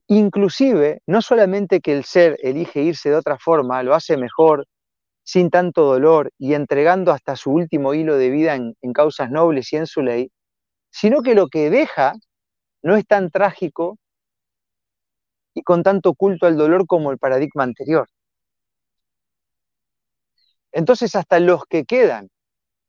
inclusive, 0.08 1.02
no 1.06 1.20
solamente 1.22 1.80
que 1.80 1.92
el 1.92 2.04
ser 2.04 2.38
elige 2.42 2.82
irse 2.82 3.10
de 3.10 3.16
otra 3.16 3.38
forma, 3.38 3.82
lo 3.82 3.94
hace 3.94 4.16
mejor, 4.16 4.66
sin 5.24 5.50
tanto 5.50 5.84
dolor 5.84 6.32
y 6.38 6.54
entregando 6.54 7.12
hasta 7.12 7.36
su 7.36 7.52
último 7.52 7.92
hilo 7.92 8.16
de 8.16 8.30
vida 8.30 8.54
en, 8.54 8.74
causas 8.94 9.30
nobles 9.30 9.70
y 9.74 9.76
en 9.76 9.86
su 9.86 10.00
ley, 10.02 10.30
sino 10.90 11.20
que 11.22 11.34
lo 11.34 11.48
que 11.48 11.68
deja 11.68 12.14
no 12.82 12.96
es 12.96 13.06
tan 13.06 13.30
trágico 13.30 13.98
y 15.54 15.62
con 15.62 15.82
tanto 15.82 16.14
culto 16.14 16.46
al 16.46 16.56
dolor 16.56 16.86
como 16.86 17.10
el 17.10 17.18
paradigma 17.18 17.64
anterior. 17.64 18.08
Entonces 20.78 21.16
hasta 21.16 21.40
los 21.40 21.64
que 21.68 21.84
quedan, 21.84 22.28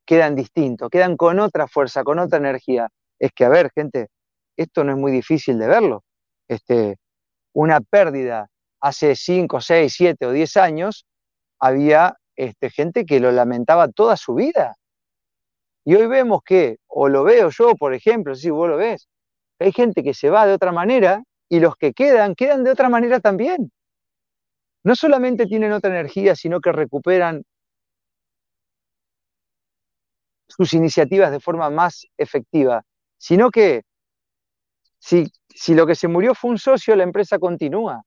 quedan 0.05 0.35
distintos, 0.35 0.91
quedan 0.91 1.17
con 1.17 1.39
otra 1.39 1.67
fuerza, 1.67 2.03
con 2.03 2.19
otra 2.19 2.37
energía. 2.37 2.87
Es 3.17 3.31
que, 3.33 3.45
a 3.45 3.49
ver, 3.49 3.71
gente, 3.73 4.09
esto 4.55 4.83
no 4.83 4.91
es 4.91 4.97
muy 4.99 5.11
difícil 5.11 5.57
de 5.57 5.65
verlo. 5.65 6.03
Este, 6.47 6.97
una 7.51 7.81
pérdida 7.81 8.47
hace 8.79 9.15
5, 9.15 9.59
6, 9.59 9.91
7 9.91 10.25
o 10.27 10.31
10 10.31 10.57
años, 10.57 11.07
había 11.59 12.15
este, 12.35 12.69
gente 12.69 13.07
que 13.07 13.19
lo 13.19 13.31
lamentaba 13.31 13.87
toda 13.87 14.17
su 14.17 14.35
vida. 14.35 14.75
Y 15.83 15.95
hoy 15.95 16.05
vemos 16.05 16.41
que, 16.45 16.77
o 16.85 17.09
lo 17.09 17.23
veo 17.23 17.49
yo, 17.49 17.73
por 17.73 17.95
ejemplo, 17.95 18.35
si 18.35 18.51
vos 18.51 18.69
lo 18.69 18.77
ves, 18.77 19.07
hay 19.57 19.71
gente 19.71 20.03
que 20.03 20.13
se 20.13 20.29
va 20.29 20.45
de 20.45 20.53
otra 20.53 20.71
manera 20.71 21.23
y 21.49 21.59
los 21.59 21.75
que 21.75 21.93
quedan, 21.93 22.35
quedan 22.35 22.63
de 22.63 22.69
otra 22.69 22.87
manera 22.87 23.19
también. 23.19 23.71
No 24.83 24.95
solamente 24.95 25.47
tienen 25.47 25.71
otra 25.71 25.89
energía, 25.89 26.35
sino 26.35 26.61
que 26.61 26.71
recuperan 26.71 27.41
sus 30.49 30.73
iniciativas 30.73 31.31
de 31.31 31.39
forma 31.39 31.69
más 31.69 32.05
efectiva, 32.17 32.83
sino 33.17 33.51
que 33.51 33.83
si, 34.97 35.31
si 35.47 35.73
lo 35.75 35.87
que 35.87 35.95
se 35.95 36.07
murió 36.07 36.35
fue 36.35 36.51
un 36.51 36.57
socio, 36.57 36.95
la 36.95 37.03
empresa 37.03 37.39
continúa. 37.39 38.03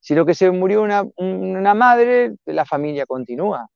Si 0.00 0.14
lo 0.14 0.24
que 0.24 0.34
se 0.34 0.50
murió 0.50 0.82
una, 0.82 1.02
una 1.16 1.74
madre, 1.74 2.36
la 2.46 2.64
familia 2.64 3.04
continúa. 3.04 3.68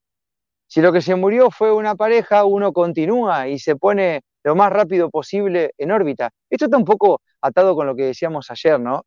Si 0.66 0.80
lo 0.80 0.92
que 0.92 1.02
se 1.02 1.14
murió 1.14 1.50
fue 1.50 1.72
una 1.72 1.94
pareja, 1.96 2.44
uno 2.44 2.72
continúa 2.72 3.48
y 3.48 3.58
se 3.58 3.76
pone 3.76 4.22
lo 4.44 4.54
más 4.54 4.72
rápido 4.72 5.10
posible 5.10 5.72
en 5.76 5.90
órbita. 5.92 6.30
Esto 6.48 6.66
está 6.66 6.78
un 6.78 6.84
poco 6.84 7.20
atado 7.42 7.74
con 7.74 7.86
lo 7.86 7.94
que 7.94 8.04
decíamos 8.04 8.50
ayer, 8.50 8.80
¿no? 8.80 9.04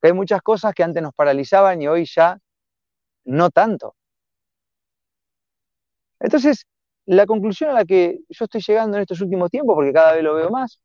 Que 0.00 0.08
hay 0.08 0.14
muchas 0.14 0.42
cosas 0.42 0.74
que 0.74 0.84
antes 0.84 1.02
nos 1.02 1.14
paralizaban 1.14 1.82
y 1.82 1.88
hoy 1.88 2.04
ya 2.06 2.38
no 3.24 3.50
tanto. 3.50 3.94
Entonces, 6.20 6.64
la 7.08 7.24
conclusión 7.24 7.70
a 7.70 7.72
la 7.72 7.84
que 7.86 8.18
yo 8.28 8.44
estoy 8.44 8.60
llegando 8.60 8.96
en 8.96 9.02
estos 9.02 9.20
últimos 9.22 9.50
tiempos, 9.50 9.74
porque 9.74 9.94
cada 9.94 10.12
vez 10.12 10.22
lo 10.22 10.34
veo 10.34 10.50
más, 10.50 10.78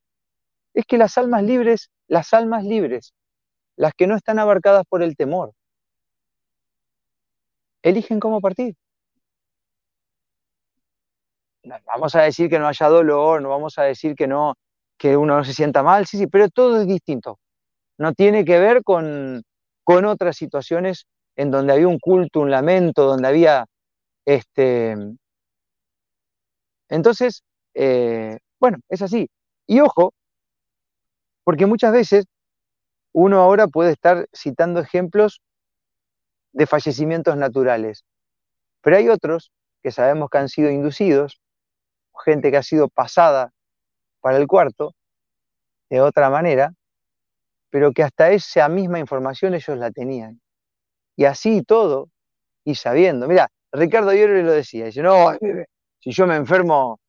es 0.74 0.86
que 0.86 0.98
las 0.98 1.18
almas 1.18 1.44
libres, 1.44 1.92
las 2.08 2.34
almas 2.34 2.63
libres, 2.63 3.13
las 3.75 3.94
que 3.94 4.08
no 4.08 4.15
están 4.15 4.39
abarcadas 4.39 4.86
por 4.88 5.03
el 5.03 5.18
temor, 5.18 5.51
eligen 7.82 8.22
cómo 8.22 8.39
partir. 8.39 8.75
No, 11.63 11.75
vamos 11.86 12.15
a 12.15 12.22
decir 12.22 12.50
que 12.50 12.60
no 12.60 12.68
haya 12.68 12.88
dolor, 12.88 13.42
no 13.42 13.50
vamos 13.50 13.77
a 13.77 13.84
decir 13.84 14.15
que 14.15 14.27
no, 14.27 14.56
que 14.98 15.18
uno 15.18 15.36
no 15.38 15.44
se 15.44 15.53
sienta 15.53 15.84
mal, 15.84 16.06
sí, 16.06 16.18
sí, 16.18 16.27
pero 16.27 16.48
todo 16.50 16.80
es 16.82 16.88
distinto. 16.88 17.38
No 17.98 18.13
tiene 18.13 18.46
que 18.46 18.60
ver 18.60 18.82
con, 18.84 19.44
con 19.84 20.06
otras 20.06 20.38
situaciones 20.38 21.06
en 21.36 21.51
donde 21.51 21.74
había 21.74 21.89
un 21.89 22.00
culto, 22.00 22.39
un 22.39 22.51
lamento, 22.51 23.06
donde 23.06 23.27
había 23.27 23.65
este. 24.25 24.96
Entonces, 26.90 27.44
eh, 27.74 28.38
bueno, 28.60 28.78
es 28.90 29.02
así. 29.02 29.30
Y 29.68 29.80
ojo, 29.80 30.13
porque 31.44 31.66
muchas 31.66 31.94
veces 31.94 32.25
uno 33.12 33.40
ahora 33.40 33.68
puede 33.68 33.92
estar 33.92 34.28
citando 34.34 34.80
ejemplos 34.80 35.42
de 36.52 36.68
fallecimientos 36.68 37.36
naturales. 37.38 38.04
Pero 38.82 38.98
hay 38.98 39.10
otros 39.10 39.52
que 39.82 39.92
sabemos 39.92 40.30
que 40.30 40.38
han 40.38 40.50
sido 40.50 40.70
inducidos, 40.70 41.42
gente 42.24 42.52
que 42.52 42.58
ha 42.58 42.63
sido 42.63 42.88
pasada 42.88 43.52
para 44.22 44.38
el 44.38 44.48
cuarto 44.48 44.96
de 45.90 46.02
otra 46.02 46.30
manera, 46.30 46.74
pero 47.70 47.92
que 47.92 48.04
hasta 48.04 48.32
esa 48.32 48.70
misma 48.70 49.00
información 49.00 49.54
ellos 49.54 49.78
la 49.78 49.92
tenían. 49.92 50.40
Y 51.16 51.25
así 51.25 51.63
todo, 51.63 52.10
y 52.63 52.75
sabiendo. 52.75 53.28
Mira, 53.28 53.50
Ricardo 53.72 54.12
ayer 54.12 54.30
lo 54.30 54.52
decía, 54.52 54.86
dice, 54.86 55.02
no, 55.02 55.32
si 56.03 56.12
yo 56.12 56.27
me 56.27 56.36
enfermo 56.36 57.00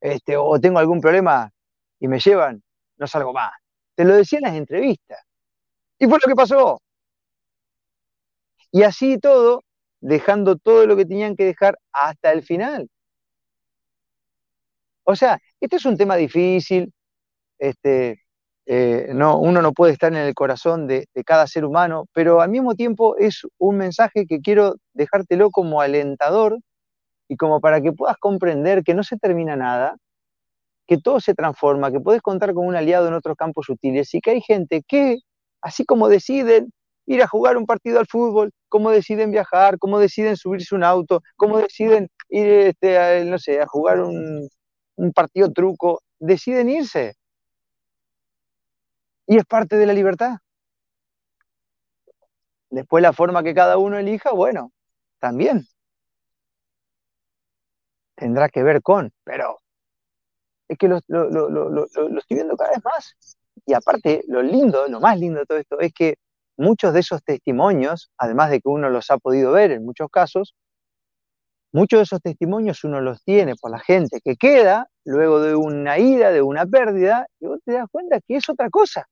este, 0.00 0.36
o 0.36 0.60
tengo 0.60 0.78
algún 0.78 1.00
problema 1.00 1.50
y 1.98 2.08
me 2.08 2.20
llevan, 2.20 2.62
no 2.98 3.06
salgo 3.06 3.32
más. 3.32 3.52
Te 3.94 4.04
lo 4.04 4.14
decía 4.14 4.38
en 4.38 4.44
las 4.44 4.54
entrevistas. 4.54 5.18
Y 5.98 6.06
fue 6.06 6.18
lo 6.22 6.28
que 6.28 6.34
pasó. 6.36 6.78
Y 8.70 8.82
así 8.82 9.18
todo, 9.18 9.62
dejando 10.00 10.56
todo 10.56 10.86
lo 10.86 10.94
que 10.94 11.06
tenían 11.06 11.36
que 11.36 11.46
dejar 11.46 11.78
hasta 11.90 12.32
el 12.32 12.42
final. 12.42 12.90
O 15.04 15.16
sea, 15.16 15.38
este 15.58 15.76
es 15.76 15.86
un 15.86 15.96
tema 15.96 16.16
difícil, 16.16 16.92
este, 17.58 18.20
eh, 18.66 19.08
no, 19.14 19.38
uno 19.38 19.62
no 19.62 19.72
puede 19.72 19.94
estar 19.94 20.12
en 20.12 20.18
el 20.18 20.34
corazón 20.34 20.86
de, 20.86 21.06
de, 21.14 21.24
cada 21.24 21.46
ser 21.46 21.64
humano, 21.64 22.08
pero 22.12 22.42
al 22.42 22.50
mismo 22.50 22.74
tiempo 22.74 23.16
es 23.16 23.46
un 23.56 23.78
mensaje 23.78 24.26
que 24.26 24.40
quiero 24.40 24.74
dejártelo 24.92 25.50
como 25.50 25.80
alentador 25.80 26.58
y 27.28 27.36
como 27.36 27.60
para 27.60 27.80
que 27.80 27.92
puedas 27.92 28.16
comprender 28.18 28.82
que 28.84 28.94
no 28.94 29.02
se 29.02 29.16
termina 29.16 29.56
nada, 29.56 29.96
que 30.86 30.98
todo 30.98 31.20
se 31.20 31.34
transforma, 31.34 31.90
que 31.90 32.00
puedes 32.00 32.22
contar 32.22 32.54
con 32.54 32.66
un 32.66 32.76
aliado 32.76 33.08
en 33.08 33.14
otros 33.14 33.36
campos 33.36 33.66
sutiles 33.66 34.14
y 34.14 34.20
que 34.20 34.32
hay 34.32 34.40
gente 34.42 34.82
que, 34.86 35.18
así 35.62 35.84
como 35.84 36.08
deciden 36.08 36.72
ir 37.06 37.22
a 37.22 37.28
jugar 37.28 37.56
un 37.56 37.66
partido 37.66 37.98
al 38.00 38.06
fútbol, 38.06 38.52
cómo 38.68 38.90
deciden 38.90 39.30
viajar, 39.30 39.78
cómo 39.78 39.98
deciden 39.98 40.36
subirse 40.36 40.74
un 40.74 40.84
auto, 40.84 41.22
cómo 41.36 41.58
deciden 41.58 42.08
ir, 42.28 42.46
este, 42.46 42.98
a, 42.98 43.24
no 43.24 43.38
sé, 43.38 43.60
a 43.60 43.66
jugar 43.66 44.00
un, 44.00 44.48
un 44.96 45.12
partido 45.12 45.52
truco, 45.52 46.02
deciden 46.18 46.68
irse. 46.68 47.14
Y 49.26 49.36
es 49.36 49.44
parte 49.44 49.76
de 49.76 49.86
la 49.86 49.94
libertad. 49.94 50.36
Después 52.70 53.02
la 53.02 53.12
forma 53.12 53.42
que 53.42 53.54
cada 53.54 53.78
uno 53.78 53.98
elija, 53.98 54.32
bueno, 54.32 54.72
también 55.18 55.66
tendrá 58.16 58.48
que 58.48 58.62
ver 58.62 58.82
con, 58.82 59.12
pero 59.24 59.60
es 60.68 60.78
que 60.78 60.88
lo, 60.88 61.00
lo, 61.08 61.28
lo, 61.30 61.68
lo, 61.68 61.84
estoy 61.84 62.36
viendo 62.36 62.56
cada 62.56 62.70
vez 62.70 62.84
más. 62.84 63.16
Y 63.66 63.74
aparte, 63.74 64.24
lo 64.28 64.42
lindo, 64.42 64.88
lo 64.88 65.00
más 65.00 65.18
lindo 65.18 65.40
de 65.40 65.46
todo 65.46 65.58
esto 65.58 65.80
es 65.80 65.92
que 65.92 66.16
muchos 66.56 66.92
de 66.94 67.00
esos 67.00 67.22
testimonios, 67.22 68.10
además 68.18 68.50
de 68.50 68.60
que 68.60 68.68
uno 68.68 68.90
los 68.90 69.10
ha 69.10 69.18
podido 69.18 69.52
ver 69.52 69.72
en 69.72 69.84
muchos 69.84 70.08
casos, 70.10 70.54
muchos 71.72 71.98
de 71.98 72.02
esos 72.04 72.20
testimonios 72.20 72.84
uno 72.84 73.00
los 73.00 73.22
tiene 73.24 73.54
por 73.56 73.70
la 73.70 73.78
gente 73.78 74.20
que 74.22 74.36
queda 74.36 74.88
luego 75.04 75.40
de 75.40 75.54
una 75.54 75.98
ira, 75.98 76.30
de 76.30 76.42
una 76.42 76.66
pérdida, 76.66 77.26
y 77.40 77.46
vos 77.46 77.58
te 77.64 77.72
das 77.72 77.86
cuenta 77.90 78.20
que 78.20 78.36
es 78.36 78.48
otra 78.48 78.70
cosa. 78.70 79.06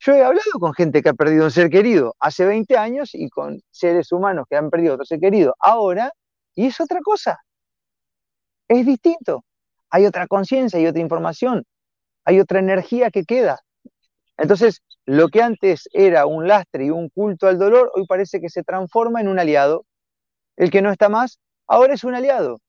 Yo 0.00 0.14
he 0.14 0.22
hablado 0.22 0.52
con 0.60 0.74
gente 0.74 1.02
que 1.02 1.08
ha 1.08 1.14
perdido 1.14 1.44
un 1.44 1.50
ser 1.50 1.70
querido 1.70 2.14
hace 2.20 2.44
20 2.44 2.76
años 2.76 3.10
y 3.14 3.28
con 3.28 3.60
seres 3.70 4.12
humanos 4.12 4.46
que 4.48 4.56
han 4.56 4.70
perdido 4.70 4.94
otro 4.94 5.04
ser 5.04 5.18
querido 5.18 5.56
ahora, 5.58 6.12
y 6.54 6.66
es 6.66 6.80
otra 6.80 7.00
cosa. 7.00 7.38
Es 8.68 8.86
distinto. 8.86 9.44
Hay 9.90 10.06
otra 10.06 10.26
conciencia, 10.26 10.78
hay 10.78 10.86
otra 10.86 11.00
información, 11.00 11.64
hay 12.24 12.40
otra 12.40 12.58
energía 12.58 13.10
que 13.10 13.24
queda. 13.24 13.60
Entonces, 14.36 14.82
lo 15.06 15.28
que 15.28 15.42
antes 15.42 15.88
era 15.92 16.26
un 16.26 16.46
lastre 16.46 16.86
y 16.86 16.90
un 16.90 17.08
culto 17.08 17.48
al 17.48 17.58
dolor, 17.58 17.90
hoy 17.94 18.06
parece 18.06 18.40
que 18.40 18.50
se 18.50 18.62
transforma 18.62 19.20
en 19.20 19.28
un 19.28 19.38
aliado. 19.38 19.84
El 20.56 20.70
que 20.70 20.82
no 20.82 20.90
está 20.90 21.08
más, 21.08 21.38
ahora 21.66 21.94
es 21.94 22.04
un 22.04 22.14
aliado. 22.14 22.60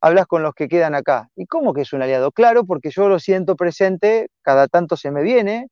Hablas 0.00 0.26
con 0.26 0.42
los 0.42 0.54
que 0.54 0.68
quedan 0.68 0.94
acá. 0.94 1.28
¿Y 1.36 1.46
cómo 1.46 1.72
que 1.74 1.82
es 1.82 1.92
un 1.92 2.02
aliado? 2.02 2.32
Claro, 2.32 2.64
porque 2.64 2.90
yo 2.90 3.08
lo 3.08 3.18
siento 3.18 3.56
presente, 3.56 4.28
cada 4.42 4.68
tanto 4.68 4.96
se 4.96 5.10
me 5.10 5.22
viene, 5.22 5.68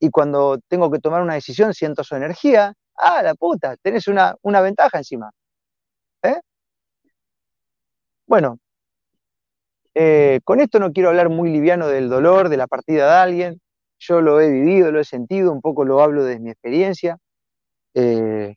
y 0.00 0.10
cuando 0.10 0.58
tengo 0.68 0.90
que 0.90 1.00
tomar 1.00 1.22
una 1.22 1.34
decisión 1.34 1.74
siento 1.74 2.04
su 2.04 2.16
energía. 2.16 2.74
Ah, 2.96 3.22
la 3.22 3.34
puta, 3.34 3.76
tenés 3.82 4.08
una, 4.08 4.36
una 4.42 4.60
ventaja 4.60 4.98
encima. 4.98 5.30
¿Eh? 6.22 6.40
Bueno, 8.26 8.58
eh, 9.94 10.40
con 10.44 10.60
esto 10.60 10.78
no 10.78 10.92
quiero 10.92 11.08
hablar 11.10 11.28
muy 11.28 11.50
liviano 11.50 11.88
del 11.88 12.08
dolor, 12.08 12.48
de 12.48 12.56
la 12.56 12.66
partida 12.66 13.06
de 13.06 13.18
alguien 13.18 13.60
yo 13.98 14.20
lo 14.20 14.40
he 14.40 14.50
vivido, 14.50 14.92
lo 14.92 15.00
he 15.00 15.04
sentido, 15.04 15.52
un 15.52 15.60
poco 15.60 15.84
lo 15.84 16.00
hablo 16.02 16.24
desde 16.24 16.40
mi 16.40 16.50
experiencia. 16.50 17.18
Eh, 17.94 18.54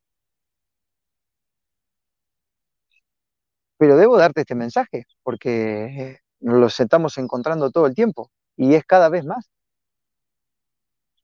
pero 3.78 3.98
debo 3.98 4.18
darte 4.18 4.42
este 4.42 4.56
mensaje, 4.56 5.06
porque 5.24 6.20
nos 6.40 6.60
lo 6.60 6.68
estamos 6.68 7.18
encontrando 7.18 7.72
todo 7.72 7.88
el 7.88 7.96
tiempo 7.96 8.30
y 8.56 8.76
es 8.76 8.86
cada 8.86 9.10
vez 9.10 9.26
más. 9.26 9.50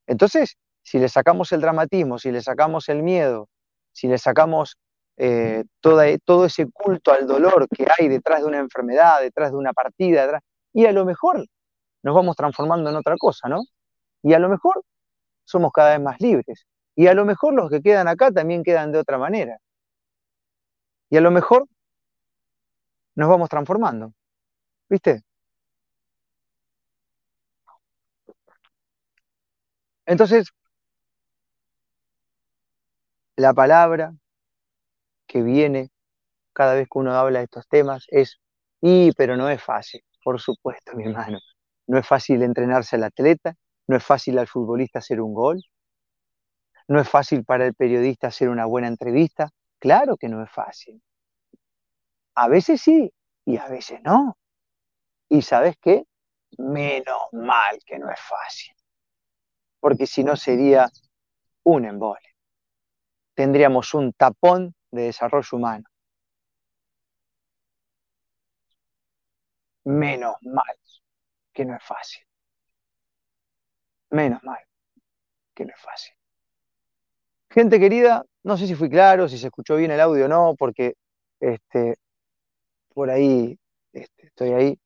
Entonces, 0.07 0.57
si 0.83 0.99
le 0.99 1.09
sacamos 1.09 1.51
el 1.51 1.61
dramatismo, 1.61 2.17
si 2.17 2.31
le 2.31 2.41
sacamos 2.41 2.89
el 2.89 3.03
miedo, 3.03 3.49
si 3.91 4.07
le 4.07 4.17
sacamos 4.17 4.77
eh, 5.17 5.65
todo 5.81 6.45
ese 6.45 6.67
culto 6.71 7.11
al 7.11 7.27
dolor 7.27 7.67
que 7.69 7.85
hay 7.97 8.07
detrás 8.07 8.41
de 8.41 8.47
una 8.47 8.59
enfermedad, 8.59 9.21
detrás 9.21 9.51
de 9.51 9.57
una 9.57 9.73
partida, 9.73 10.41
y 10.73 10.85
a 10.85 10.91
lo 10.91 11.05
mejor 11.05 11.45
nos 12.03 12.15
vamos 12.15 12.35
transformando 12.35 12.89
en 12.89 12.95
otra 12.95 13.15
cosa, 13.17 13.49
¿no? 13.49 13.61
Y 14.23 14.33
a 14.33 14.39
lo 14.39 14.49
mejor 14.49 14.83
somos 15.45 15.71
cada 15.73 15.91
vez 15.91 16.01
más 16.01 16.19
libres. 16.21 16.65
Y 16.95 17.07
a 17.07 17.13
lo 17.13 17.25
mejor 17.25 17.53
los 17.53 17.69
que 17.69 17.81
quedan 17.81 18.07
acá 18.07 18.31
también 18.31 18.63
quedan 18.63 18.91
de 18.91 18.99
otra 18.99 19.17
manera. 19.17 19.57
Y 21.09 21.17
a 21.17 21.21
lo 21.21 21.31
mejor 21.31 21.67
nos 23.15 23.29
vamos 23.29 23.49
transformando. 23.49 24.13
¿Viste? 24.89 25.23
Entonces, 30.05 30.47
la 33.35 33.53
palabra 33.53 34.13
viene 35.43 35.89
cada 36.53 36.73
vez 36.75 36.87
que 36.91 36.99
uno 36.99 37.13
habla 37.13 37.39
de 37.39 37.45
estos 37.45 37.67
temas 37.67 38.05
es, 38.09 38.39
y, 38.81 39.11
pero 39.13 39.37
no 39.37 39.49
es 39.49 39.61
fácil, 39.61 40.01
por 40.23 40.39
supuesto, 40.39 40.91
mi 40.95 41.05
hermano. 41.05 41.39
No 41.87 41.97
es 41.97 42.07
fácil 42.07 42.41
entrenarse 42.43 42.97
al 42.97 43.03
atleta, 43.03 43.55
no 43.87 43.95
es 43.95 44.03
fácil 44.03 44.37
al 44.39 44.47
futbolista 44.47 44.99
hacer 44.99 45.21
un 45.21 45.33
gol, 45.33 45.61
no 46.87 47.01
es 47.01 47.09
fácil 47.09 47.43
para 47.43 47.65
el 47.65 47.73
periodista 47.73 48.27
hacer 48.27 48.49
una 48.49 48.65
buena 48.65 48.87
entrevista. 48.87 49.49
Claro 49.79 50.15
que 50.17 50.29
no 50.29 50.41
es 50.43 50.49
fácil. 50.49 51.01
A 52.35 52.47
veces 52.47 52.81
sí 52.81 53.11
y 53.45 53.57
a 53.57 53.67
veces 53.67 53.99
no. 54.03 54.37
¿Y 55.29 55.41
sabes 55.41 55.75
qué? 55.81 56.05
Menos 56.57 57.27
mal 57.33 57.77
que 57.85 57.99
no 57.99 58.09
es 58.09 58.19
fácil. 58.19 58.73
Porque 59.79 60.07
si 60.07 60.23
no 60.23 60.35
sería 60.35 60.89
un 61.63 61.85
embole. 61.85 62.35
Tendríamos 63.35 63.93
un 63.93 64.13
tapón 64.13 64.73
de 64.97 65.03
desarrollo 65.03 65.57
humano. 65.57 65.85
Menos 69.85 70.35
mal 70.41 70.75
que 71.53 71.65
no 71.65 71.75
es 71.75 71.83
fácil. 71.83 72.23
Menos 74.09 74.43
mal 74.43 74.59
que 75.55 75.65
no 75.65 75.73
es 75.73 75.79
fácil. 75.81 76.13
Gente 77.49 77.79
querida, 77.79 78.25
no 78.43 78.57
sé 78.57 78.67
si 78.67 78.75
fui 78.75 78.89
claro, 78.89 79.27
si 79.29 79.37
se 79.37 79.47
escuchó 79.47 79.77
bien 79.77 79.91
el 79.91 80.01
audio 80.01 80.25
o 80.25 80.27
no, 80.27 80.55
porque 80.57 80.95
este, 81.39 81.95
por 82.93 83.09
ahí 83.09 83.57
este, 83.93 84.27
estoy 84.27 84.51
ahí. 84.51 84.79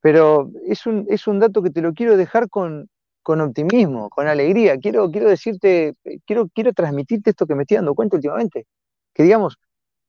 Pero 0.00 0.50
es 0.66 0.86
un, 0.86 1.06
es 1.08 1.26
un 1.26 1.38
dato 1.40 1.62
que 1.62 1.70
te 1.70 1.82
lo 1.82 1.92
quiero 1.94 2.16
dejar 2.16 2.48
con, 2.48 2.88
con 3.22 3.40
optimismo, 3.40 4.10
con 4.10 4.28
alegría. 4.28 4.78
Quiero, 4.78 5.10
quiero 5.10 5.28
decirte, 5.28 5.94
quiero, 6.26 6.48
quiero 6.54 6.72
transmitirte 6.72 7.30
esto 7.30 7.46
que 7.46 7.54
me 7.54 7.62
estoy 7.62 7.76
dando 7.76 7.94
cuenta 7.94 8.16
últimamente. 8.16 8.66
Que 9.14 9.22
digamos, 9.24 9.58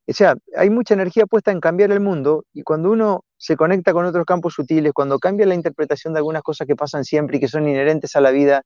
o 0.07 0.13
sea, 0.13 0.35
hay 0.57 0.69
mucha 0.69 0.93
energía 0.95 1.25
puesta 1.27 1.51
en 1.51 1.61
cambiar 1.61 1.91
el 1.91 2.01
mundo 2.01 2.45
y 2.53 2.63
cuando 2.63 2.91
uno 2.91 3.25
se 3.37 3.57
conecta 3.57 3.93
con 3.93 4.05
otros 4.05 4.25
campos 4.25 4.53
sutiles, 4.55 4.93
cuando 4.93 5.19
cambia 5.19 5.45
la 5.47 5.55
interpretación 5.55 6.13
de 6.13 6.19
algunas 6.19 6.43
cosas 6.43 6.67
que 6.67 6.75
pasan 6.75 7.05
siempre 7.05 7.37
y 7.37 7.39
que 7.41 7.47
son 7.47 7.67
inherentes 7.67 8.15
a 8.15 8.21
la 8.21 8.31
vida, 8.31 8.63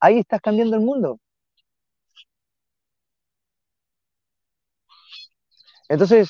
ahí 0.00 0.20
estás 0.20 0.40
cambiando 0.42 0.76
el 0.76 0.82
mundo. 0.82 1.18
Entonces, 5.88 6.28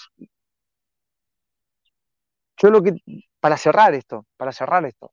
yo 2.61 2.71
lo 2.71 2.83
que, 2.83 2.93
para 3.41 3.57
cerrar 3.57 3.95
esto, 3.95 4.27
para 4.37 4.53
cerrar 4.53 4.85
esto, 4.87 5.13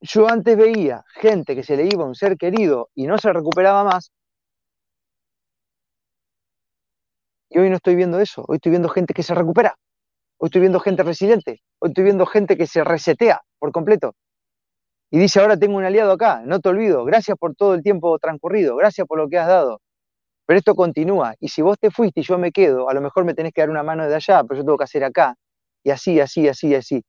yo 0.00 0.28
antes 0.28 0.56
veía 0.56 1.04
gente 1.14 1.54
que 1.54 1.62
se 1.62 1.76
le 1.76 1.86
iba 1.86 2.04
un 2.04 2.14
ser 2.14 2.36
querido 2.36 2.90
y 2.94 3.06
no 3.06 3.18
se 3.18 3.32
recuperaba 3.32 3.84
más, 3.84 4.12
y 7.50 7.58
hoy 7.58 7.70
no 7.70 7.76
estoy 7.76 7.96
viendo 7.96 8.20
eso, 8.20 8.44
hoy 8.48 8.56
estoy 8.56 8.70
viendo 8.70 8.88
gente 8.88 9.14
que 9.14 9.22
se 9.24 9.34
recupera, 9.34 9.76
hoy 10.38 10.48
estoy 10.48 10.62
viendo 10.62 10.80
gente 10.80 11.02
resiliente, 11.04 11.62
hoy 11.80 11.90
estoy 11.90 12.04
viendo 12.04 12.26
gente 12.26 12.56
que 12.56 12.66
se 12.68 12.84
resetea 12.84 13.42
por 13.58 13.72
completo. 13.72 14.14
Y 15.10 15.18
dice, 15.18 15.40
ahora 15.40 15.56
tengo 15.58 15.76
un 15.76 15.84
aliado 15.84 16.12
acá, 16.12 16.42
no 16.44 16.60
te 16.60 16.68
olvido, 16.68 17.04
gracias 17.04 17.36
por 17.38 17.54
todo 17.54 17.74
el 17.74 17.82
tiempo 17.82 18.18
transcurrido, 18.18 18.76
gracias 18.76 19.06
por 19.06 19.18
lo 19.18 19.28
que 19.28 19.38
has 19.38 19.48
dado. 19.48 19.80
Pero 20.46 20.58
esto 20.58 20.74
continúa, 20.76 21.34
y 21.40 21.48
si 21.48 21.62
vos 21.62 21.78
te 21.80 21.90
fuiste 21.92 22.20
y 22.20 22.24
yo 22.24 22.38
me 22.38 22.52
quedo, 22.52 22.88
a 22.90 22.94
lo 22.94 23.00
mejor 23.02 23.24
me 23.24 23.34
tenés 23.34 23.52
que 23.54 23.62
dar 23.62 23.70
una 23.70 23.82
mano 23.84 24.08
de 24.08 24.14
allá, 24.16 24.42
pero 24.44 24.60
yo 24.60 24.64
tengo 24.66 24.78
que 24.78 24.84
hacer 24.84 25.04
acá, 25.04 25.36
y 25.84 25.90
así, 25.90 26.20
así, 26.20 26.48
así, 26.48 26.74
así. 26.74 27.02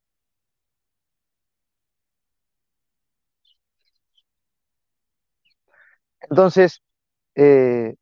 Entonces, 6.29 6.81
eh, 7.35 7.95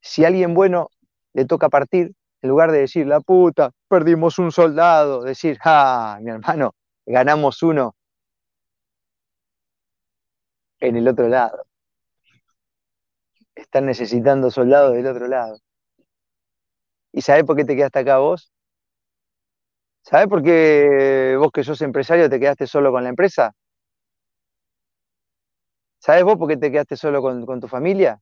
si 0.00 0.24
alguien 0.24 0.54
bueno 0.54 0.90
le 1.34 1.44
toca 1.46 1.68
partir, 1.68 2.12
en 2.42 2.48
lugar 2.50 2.72
de 2.72 2.80
decir, 2.80 3.06
la 3.06 3.20
puta, 3.20 3.70
perdimos 3.88 4.38
un 4.38 4.52
soldado, 4.52 5.22
decir, 5.22 5.58
ah, 5.64 6.18
mi 6.20 6.30
hermano, 6.30 6.74
ganamos 7.06 7.62
uno 7.62 7.94
en 10.80 10.96
el 10.96 11.08
otro 11.08 11.28
lado. 11.28 11.64
Están 13.54 13.86
necesitando 13.86 14.50
soldados 14.50 14.94
del 14.94 15.06
otro 15.06 15.26
lado. 15.26 15.58
¿Y 17.12 17.20
sabés 17.22 17.44
por 17.44 17.56
qué 17.56 17.64
te 17.64 17.76
quedaste 17.76 18.00
acá 18.00 18.18
vos? 18.18 18.52
¿Sabés 20.02 20.26
por 20.28 20.42
qué 20.42 21.36
vos 21.38 21.50
que 21.52 21.64
sos 21.64 21.80
empresario 21.82 22.28
te 22.28 22.40
quedaste 22.40 22.66
solo 22.66 22.90
con 22.92 23.04
la 23.04 23.10
empresa? 23.10 23.54
¿Sabés 25.98 26.24
vos 26.24 26.36
por 26.36 26.48
qué 26.48 26.56
te 26.56 26.70
quedaste 26.70 26.96
solo 26.96 27.22
con, 27.22 27.46
con 27.46 27.60
tu 27.60 27.68
familia? 27.68 28.20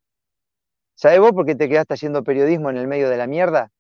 ¿Sabés 1.01 1.19
vos 1.19 1.33
por 1.33 1.47
qué 1.47 1.55
te 1.55 1.67
quedaste 1.67 1.95
haciendo 1.95 2.23
periodismo 2.23 2.69
en 2.69 2.77
el 2.77 2.87
medio 2.87 3.09
de 3.09 3.17
la 3.17 3.27
mierda? 3.27 3.73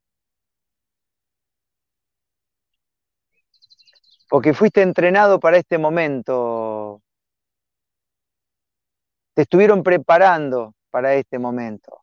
Porque 4.30 4.54
fuiste 4.54 4.80
entrenado 4.80 5.38
para 5.38 5.58
este 5.58 5.76
momento. 5.76 7.02
Te 9.34 9.42
estuvieron 9.42 9.82
preparando 9.82 10.74
para 10.88 11.12
este 11.14 11.38
momento. 11.38 12.02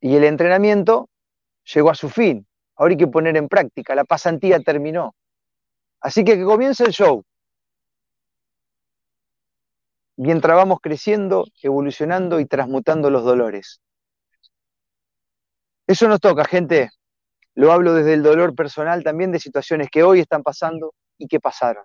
Y 0.00 0.14
el 0.14 0.22
entrenamiento 0.22 1.08
llegó 1.74 1.90
a 1.90 1.96
su 1.96 2.08
fin. 2.08 2.46
Ahora 2.76 2.92
hay 2.92 2.98
que 2.98 3.08
poner 3.08 3.36
en 3.36 3.48
práctica. 3.48 3.96
La 3.96 4.04
pasantía 4.04 4.60
terminó. 4.60 5.16
Así 6.00 6.22
que 6.22 6.36
que 6.36 6.44
comience 6.44 6.84
el 6.84 6.92
show 6.92 7.24
mientras 10.18 10.56
vamos 10.56 10.80
creciendo, 10.82 11.46
evolucionando 11.62 12.40
y 12.40 12.46
transmutando 12.46 13.08
los 13.08 13.24
dolores. 13.24 13.80
Eso 15.86 16.08
nos 16.08 16.20
toca, 16.20 16.44
gente. 16.44 16.90
Lo 17.54 17.72
hablo 17.72 17.94
desde 17.94 18.14
el 18.14 18.22
dolor 18.22 18.54
personal 18.54 19.04
también 19.04 19.32
de 19.32 19.38
situaciones 19.38 19.88
que 19.90 20.02
hoy 20.02 20.20
están 20.20 20.42
pasando 20.42 20.92
y 21.18 21.28
que 21.28 21.40
pasaron. 21.40 21.84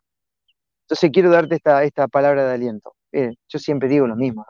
Entonces 0.82 1.12
quiero 1.14 1.30
darte 1.30 1.56
esta, 1.56 1.84
esta 1.84 2.08
palabra 2.08 2.48
de 2.48 2.54
aliento. 2.56 2.96
yo 3.12 3.60
siempre 3.60 3.88
digo 3.88 4.08
lo 4.08 4.16
mismo. 4.16 4.46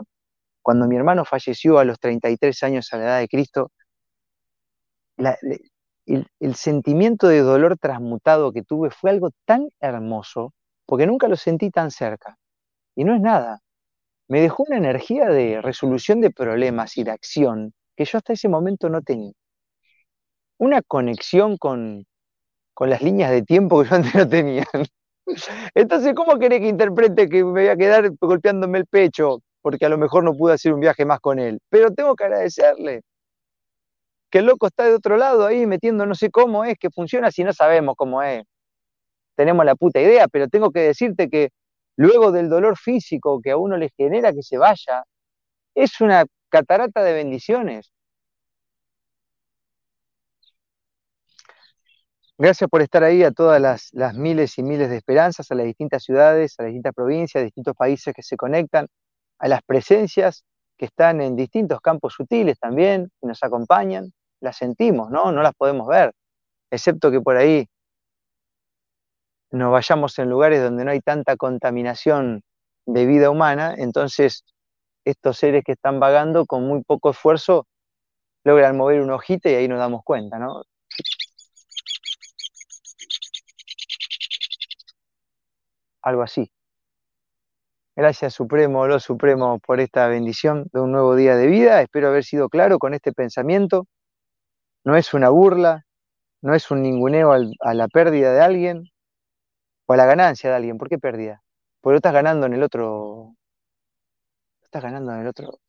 Cuando 0.62 0.88
mi 0.88 0.96
hermano 0.96 1.26
falleció 1.26 1.78
a 1.78 1.84
los 1.84 2.00
33 2.00 2.64
años 2.64 2.92
a 2.94 2.98
la 2.98 3.04
edad 3.04 3.20
de 3.20 3.28
Cristo, 3.28 3.72
el, 5.18 6.28
el 6.40 6.56
sentimiento 6.56 7.28
de 7.28 7.42
dolor 7.42 7.78
transmutado 7.78 8.54
que 8.54 8.64
tuve 8.64 8.92
fue 8.92 9.12
algo 9.12 9.32
tan 9.46 9.68
hermoso, 9.82 10.54
porque 10.86 11.06
nunca 11.06 11.28
lo 11.28 11.36
sentí 11.36 11.70
tan 11.70 11.92
cerca. 11.92 12.38
Y 12.96 13.04
no 13.04 13.16
es 13.16 13.22
nada, 13.22 13.62
me 14.28 14.42
dejó 14.42 14.64
una 14.68 14.78
energía 14.78 15.28
de 15.28 15.62
resolución 15.62 16.22
de 16.22 16.32
problemas 16.32 16.98
y 16.98 17.04
de 17.04 17.12
acción 17.12 17.74
que 17.96 18.06
yo 18.06 18.18
hasta 18.18 18.34
ese 18.34 18.50
momento 18.50 18.90
no 18.90 19.02
tenía. 19.02 19.34
Una 20.58 20.82
conexión 20.82 21.58
con, 21.58 22.06
las 22.80 23.02
líneas 23.02 23.32
de 23.32 23.44
tiempo 23.44 23.82
que 23.84 23.90
yo 23.90 23.96
antes 23.96 24.16
no 24.16 24.28
tenía. 24.28 24.66
Entonces, 25.76 26.14
¿cómo 26.16 26.38
querés 26.38 26.60
que 26.62 26.68
interprete 26.68 27.30
que 27.30 27.44
me 27.44 27.52
voy 27.52 27.68
a 27.68 27.78
quedar 27.78 28.12
golpeándome 28.20 28.80
el 28.80 28.86
pecho? 28.86 29.40
Porque 29.62 29.86
a 29.86 29.90
lo 29.90 29.98
mejor 29.98 30.24
no 30.24 30.34
pude 30.36 30.54
hacer 30.54 30.74
un 30.74 30.80
viaje 30.80 31.06
más 31.06 31.20
con 31.20 31.40
él. 31.40 31.60
Pero 31.70 31.92
tengo 31.92 32.16
que 32.16 32.26
agradecerle. 32.26 33.02
Que 34.30 34.40
el 34.40 34.46
loco 34.46 34.68
está 34.68 34.86
de 34.86 34.96
otro 34.96 35.18
lado 35.18 35.46
ahí 35.46 35.68
metiendo 35.68 36.06
no 36.06 36.16
sé 36.16 36.32
cómo 36.32 36.66
es, 36.66 36.78
que 36.80 36.90
funciona 36.90 37.32
si 37.32 37.44
no 37.44 37.54
sabemos 37.54 37.96
cómo 37.96 38.22
es. 38.24 38.44
Tenemos 39.36 39.66
la 39.66 39.76
puta 39.76 40.02
idea, 40.02 40.28
pero 40.28 40.48
tengo 40.48 40.72
que 40.72 40.82
decirte 40.82 41.30
que 41.30 41.50
luego 41.98 42.32
del 42.32 42.50
dolor 42.50 42.78
físico 42.78 43.42
que 43.42 43.52
a 43.52 43.58
uno 43.58 43.78
le 43.78 43.90
genera 43.98 44.34
que 44.34 44.44
se 44.44 44.58
vaya, 44.58 45.04
es 45.76 46.02
una 46.02 46.26
catarata 46.50 47.04
de 47.04 47.14
bendiciones. 47.14 47.92
Gracias 52.38 52.70
por 52.70 52.82
estar 52.82 53.04
ahí 53.04 53.24
a 53.24 53.32
todas 53.32 53.62
las, 53.62 54.16
miles 54.16 54.58
y 54.58 54.64
miles 54.64 54.90
de 54.90 54.98
esperanzas, 54.98 55.50
a 55.52 55.56
las 55.56 55.66
distintas 55.66 56.04
ciudades, 56.04 56.56
a 56.58 56.64
las 56.64 56.70
distintas 56.72 56.94
provincias, 56.94 57.42
a 57.42 57.46
distintos 57.46 57.76
países 57.76 58.14
que 58.14 58.24
se 58.24 58.36
conectan, 58.36 58.88
a 59.40 59.48
las 59.48 59.62
presencias 59.64 60.44
que 60.78 60.86
están 60.86 61.22
en 61.22 61.36
distintos 61.36 61.80
campos 61.80 62.14
sutiles 62.14 62.60
también, 62.60 63.12
que 63.22 63.28
nos 63.28 63.42
acompañan, 63.44 64.12
las 64.42 64.58
sentimos, 64.58 65.12
¿no? 65.12 65.32
No 65.32 65.42
las 65.44 65.54
podemos 65.54 65.88
ver, 65.88 66.12
excepto 66.72 67.12
que 67.12 67.22
por 67.22 67.38
ahí 67.38 67.68
nos 69.54 69.72
vayamos 69.72 70.18
en 70.18 70.30
lugares 70.30 70.64
donde 70.64 70.84
no 70.84 70.92
hay 70.92 71.00
tanta 71.00 71.38
contaminación 71.38 72.42
de 72.88 73.06
vida 73.06 73.30
humana, 73.30 73.76
entonces 73.78 74.44
estos 75.06 75.38
seres 75.38 75.64
que 75.64 75.74
están 75.74 76.00
vagando 76.00 76.46
con 76.48 76.64
muy 76.68 76.84
poco 76.84 77.12
esfuerzo 77.12 77.68
logran 78.44 78.76
mover 78.76 79.02
un 79.02 79.12
ojito 79.12 79.50
y 79.50 79.54
ahí 79.54 79.68
nos 79.68 79.78
damos 79.80 80.02
cuenta, 80.04 80.40
¿no? 80.40 80.64
algo 86.02 86.24
así. 86.24 86.52
Gracias 87.96 88.34
Supremo, 88.34 88.88
lo 88.88 89.00
Supremo, 89.00 89.60
por 89.60 89.80
esta 89.80 90.08
bendición 90.08 90.68
de 90.74 90.82
un 90.82 90.92
nuevo 90.92 91.16
día 91.16 91.36
de 91.36 91.48
vida. 91.48 91.82
Espero 91.82 92.08
haber 92.08 92.24
sido 92.24 92.50
claro 92.50 92.80
con 92.80 92.96
este 92.96 93.14
pensamiento. 93.14 93.86
No 94.84 94.98
es 94.98 95.14
una 95.14 95.30
burla, 95.30 95.86
no 96.42 96.56
es 96.56 96.72
un 96.72 96.82
ninguneo 96.82 97.32
a 97.32 97.74
la 97.74 97.88
pérdida 97.88 98.34
de 98.34 98.42
alguien 98.42 98.93
o 99.86 99.94
a 99.94 99.98
la 99.98 100.06
ganancia 100.06 100.50
de 100.50 100.56
alguien. 100.58 100.78
¿Por 100.78 100.90
qué 100.90 100.98
pérdida? 101.00 101.44
Porque 101.82 101.94
lo 101.94 101.98
estás 101.98 102.14
ganando 102.14 102.46
en 102.48 102.54
el 102.54 102.64
otro, 102.64 103.36
estás 104.64 104.84
ganando 104.84 105.14
en 105.14 105.22
el 105.22 105.28
otro 105.28 105.60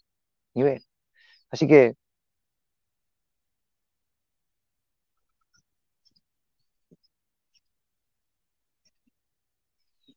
nivel. 0.55 0.85
Así 1.51 1.67
que 1.69 1.97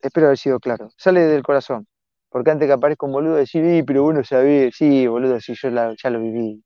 espero 0.01 0.27
haber 0.27 0.37
sido 0.37 0.59
claro. 0.59 0.89
Sale 0.97 1.21
del 1.21 1.43
corazón. 1.43 1.87
Porque 2.29 2.51
antes 2.51 2.67
que 2.67 2.73
aparezca 2.73 3.05
un 3.05 3.13
boludo 3.13 3.35
decir, 3.35 3.83
pero 3.85 4.03
bueno 4.03 4.23
sabía, 4.23 4.69
sí, 4.71 5.07
boludo, 5.07 5.39
si 5.39 5.53
yo 5.55 5.69
ya 5.95 6.09
lo 6.09 6.19
viví. 6.19 6.63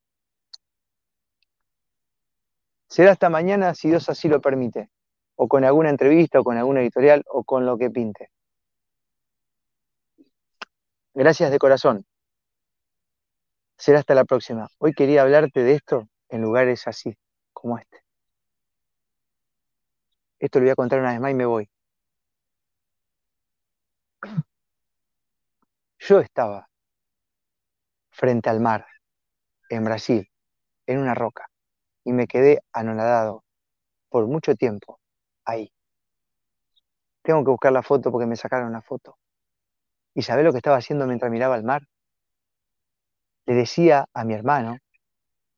Será 2.87 3.11
hasta 3.13 3.27
mañana 3.31 3.73
si 3.73 3.87
Dios 3.89 4.07
así 4.07 4.27
lo 4.27 4.39
permite, 4.39 4.91
o 5.43 5.47
con 5.47 5.65
alguna 5.65 5.89
entrevista, 5.89 6.39
o 6.39 6.43
con 6.43 6.55
alguna 6.55 6.81
editorial, 6.81 7.23
o 7.27 7.43
con 7.43 7.65
lo 7.65 7.75
que 7.75 7.89
pinte. 7.89 8.29
Gracias 11.15 11.49
de 11.49 11.57
corazón. 11.57 12.05
Será 13.75 13.97
hasta 13.97 14.13
la 14.13 14.23
próxima. 14.23 14.67
Hoy 14.77 14.93
quería 14.93 15.23
hablarte 15.23 15.63
de 15.63 15.73
esto 15.73 16.07
en 16.29 16.43
lugares 16.43 16.85
así, 16.85 17.17
como 17.53 17.79
este. 17.79 18.03
Esto 20.37 20.59
lo 20.59 20.65
voy 20.65 20.71
a 20.73 20.75
contar 20.75 20.99
una 20.99 21.09
vez 21.09 21.19
más 21.19 21.31
y 21.31 21.33
me 21.33 21.45
voy. 21.47 21.67
Yo 25.97 26.19
estaba 26.19 26.69
frente 28.11 28.47
al 28.47 28.59
mar, 28.59 28.85
en 29.69 29.83
Brasil, 29.85 30.29
en 30.85 30.99
una 30.99 31.15
roca, 31.15 31.49
y 32.03 32.13
me 32.13 32.27
quedé 32.27 32.61
anonadado 32.73 33.43
por 34.09 34.27
mucho 34.27 34.53
tiempo 34.53 35.00
ahí. 35.51 35.71
Tengo 37.21 37.43
que 37.43 37.51
buscar 37.51 37.71
la 37.71 37.83
foto 37.83 38.11
porque 38.11 38.25
me 38.25 38.35
sacaron 38.35 38.71
la 38.71 38.81
foto. 38.81 39.17
¿Y 40.13 40.23
sabés 40.23 40.43
lo 40.43 40.51
que 40.51 40.57
estaba 40.57 40.77
haciendo 40.77 41.05
mientras 41.05 41.31
miraba 41.31 41.55
al 41.55 41.63
mar? 41.63 41.83
Le 43.45 43.55
decía 43.55 44.07
a 44.13 44.23
mi 44.23 44.33
hermano 44.33 44.77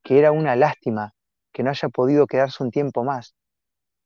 que 0.04 0.20
era 0.20 0.32
una 0.32 0.56
lástima 0.56 1.14
que 1.52 1.64
no 1.64 1.70
haya 1.70 1.90
podido 1.90 2.28
quedarse 2.28 2.64
un 2.64 2.72
tiempo 2.72 3.04
más, 3.04 3.36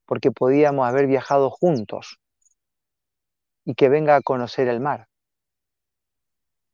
porque 0.06 0.30
podíamos 0.30 0.86
haber 0.86 1.06
viajado 1.06 1.50
juntos 1.50 2.18
y 3.64 3.74
que 3.74 3.88
venga 3.88 4.16
a 4.16 4.22
conocer 4.22 4.68
el 4.68 4.80
mar. 4.80 5.08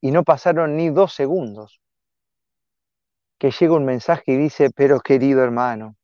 Y 0.00 0.10
no 0.10 0.22
pasaron 0.22 0.76
ni 0.76 0.90
dos 0.90 1.14
segundos 1.14 1.80
que 3.38 3.50
llega 3.50 3.74
un 3.74 3.84
mensaje 3.84 4.32
y 4.32 4.36
dice, 4.36 4.70
pero 4.70 5.00
querido 5.00 5.42
hermano, 5.42 5.96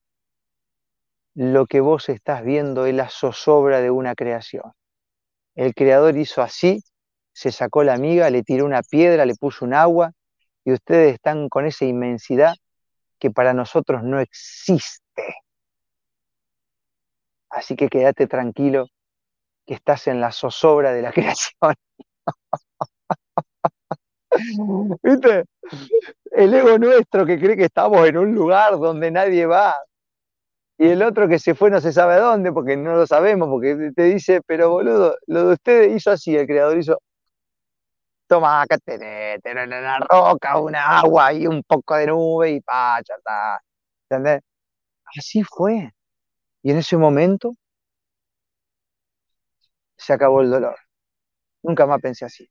lo 1.34 1.66
que 1.66 1.80
vos 1.80 2.08
estás 2.08 2.44
viendo 2.44 2.86
es 2.86 2.94
la 2.94 3.08
zozobra 3.08 3.80
de 3.80 3.90
una 3.90 4.14
creación. 4.14 4.72
El 5.54 5.74
creador 5.74 6.16
hizo 6.16 6.42
así, 6.42 6.82
se 7.32 7.52
sacó 7.52 7.84
la 7.84 7.96
miga, 7.96 8.30
le 8.30 8.42
tiró 8.42 8.64
una 8.64 8.82
piedra, 8.82 9.26
le 9.26 9.34
puso 9.34 9.64
un 9.64 9.74
agua, 9.74 10.12
y 10.64 10.72
ustedes 10.72 11.14
están 11.14 11.48
con 11.48 11.66
esa 11.66 11.84
inmensidad 11.84 12.54
que 13.18 13.30
para 13.30 13.54
nosotros 13.54 14.02
no 14.02 14.20
existe. 14.20 15.00
Así 17.50 17.76
que 17.76 17.88
quédate 17.88 18.26
tranquilo 18.26 18.86
que 19.66 19.74
estás 19.74 20.06
en 20.06 20.20
la 20.20 20.32
zozobra 20.32 20.92
de 20.92 21.02
la 21.02 21.12
creación. 21.12 21.74
¿Viste? 25.02 25.44
El 26.30 26.54
ego 26.54 26.78
nuestro 26.78 27.26
que 27.26 27.38
cree 27.38 27.56
que 27.56 27.64
estamos 27.64 28.06
en 28.08 28.16
un 28.16 28.34
lugar 28.34 28.78
donde 28.78 29.10
nadie 29.10 29.46
va. 29.46 29.74
Y 30.80 30.88
el 30.88 31.02
otro 31.02 31.28
que 31.28 31.38
se 31.38 31.54
fue 31.54 31.70
no 31.70 31.78
se 31.82 31.92
sabe 31.92 32.14
a 32.14 32.20
dónde, 32.20 32.52
porque 32.52 32.74
no 32.74 32.94
lo 32.96 33.06
sabemos, 33.06 33.50
porque 33.50 33.92
te 33.94 34.04
dice, 34.04 34.40
pero 34.46 34.70
boludo, 34.70 35.14
lo 35.26 35.48
de 35.48 35.52
ustedes 35.52 35.94
hizo 35.94 36.10
así, 36.10 36.34
el 36.34 36.46
creador 36.46 36.78
hizo, 36.78 37.02
toma, 38.26 38.62
acá 38.62 38.78
tenés, 38.78 39.42
tenés 39.42 39.66
una 39.66 39.98
roca, 39.98 40.58
una 40.58 41.00
agua 41.00 41.34
y 41.34 41.46
un 41.46 41.62
poco 41.64 41.96
de 41.96 42.06
nube 42.06 42.52
y 42.52 42.60
pa, 42.62 42.98
ya 43.06 43.14
está. 43.16 43.60
¿Entendés? 44.08 44.42
Así 45.18 45.42
fue. 45.44 45.92
Y 46.62 46.70
en 46.70 46.78
ese 46.78 46.96
momento 46.96 47.56
se 49.98 50.14
acabó 50.14 50.40
el 50.40 50.50
dolor. 50.50 50.76
Nunca 51.62 51.86
más 51.86 52.00
pensé 52.00 52.24
así. 52.24 52.48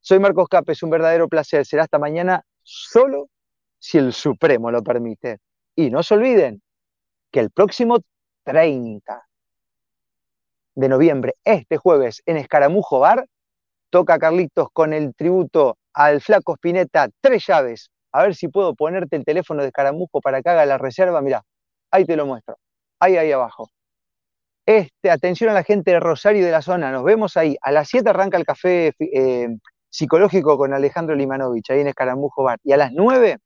Soy 0.00 0.18
Marcos 0.18 0.48
Capes, 0.48 0.82
un 0.82 0.90
verdadero 0.90 1.28
placer. 1.28 1.64
Será 1.64 1.84
hasta 1.84 1.98
mañana 2.00 2.42
solo 2.62 3.28
si 3.78 3.98
el 3.98 4.12
Supremo 4.12 4.72
lo 4.72 4.82
permite. 4.82 5.38
Y 5.76 5.90
no 5.90 6.02
se 6.02 6.14
olviden 6.14 6.60
que 7.30 7.40
el 7.40 7.50
próximo 7.50 7.98
30 8.44 9.26
de 10.74 10.88
noviembre, 10.88 11.34
este 11.44 11.76
jueves, 11.76 12.22
en 12.26 12.36
Escaramujo 12.36 13.00
Bar, 13.00 13.26
toca 13.90 14.18
Carlitos 14.18 14.68
con 14.72 14.92
el 14.92 15.14
tributo 15.14 15.76
al 15.92 16.20
Flaco 16.20 16.54
Spinetta, 16.54 17.08
tres 17.20 17.46
llaves. 17.46 17.90
A 18.12 18.22
ver 18.22 18.34
si 18.34 18.48
puedo 18.48 18.74
ponerte 18.74 19.16
el 19.16 19.24
teléfono 19.24 19.62
de 19.62 19.68
Escaramujo 19.68 20.20
para 20.20 20.40
que 20.42 20.48
haga 20.50 20.64
la 20.66 20.78
reserva. 20.78 21.20
Mirá, 21.20 21.42
ahí 21.90 22.04
te 22.04 22.16
lo 22.16 22.26
muestro. 22.26 22.56
Ahí, 23.00 23.16
ahí 23.16 23.32
abajo. 23.32 23.70
Este, 24.66 25.10
atención 25.10 25.50
a 25.50 25.54
la 25.54 25.64
gente 25.64 25.92
de 25.92 26.00
Rosario 26.00 26.42
y 26.42 26.44
de 26.44 26.52
la 26.52 26.62
zona. 26.62 26.92
Nos 26.92 27.04
vemos 27.04 27.36
ahí. 27.36 27.56
A 27.62 27.72
las 27.72 27.88
7 27.88 28.08
arranca 28.10 28.36
el 28.36 28.44
café 28.44 28.92
eh, 29.00 29.48
psicológico 29.88 30.56
con 30.58 30.74
Alejandro 30.74 31.16
Limanovich, 31.16 31.70
ahí 31.70 31.80
en 31.80 31.88
Escaramujo 31.88 32.44
Bar. 32.44 32.58
Y 32.62 32.72
a 32.72 32.76
las 32.76 32.92
9 32.92 33.38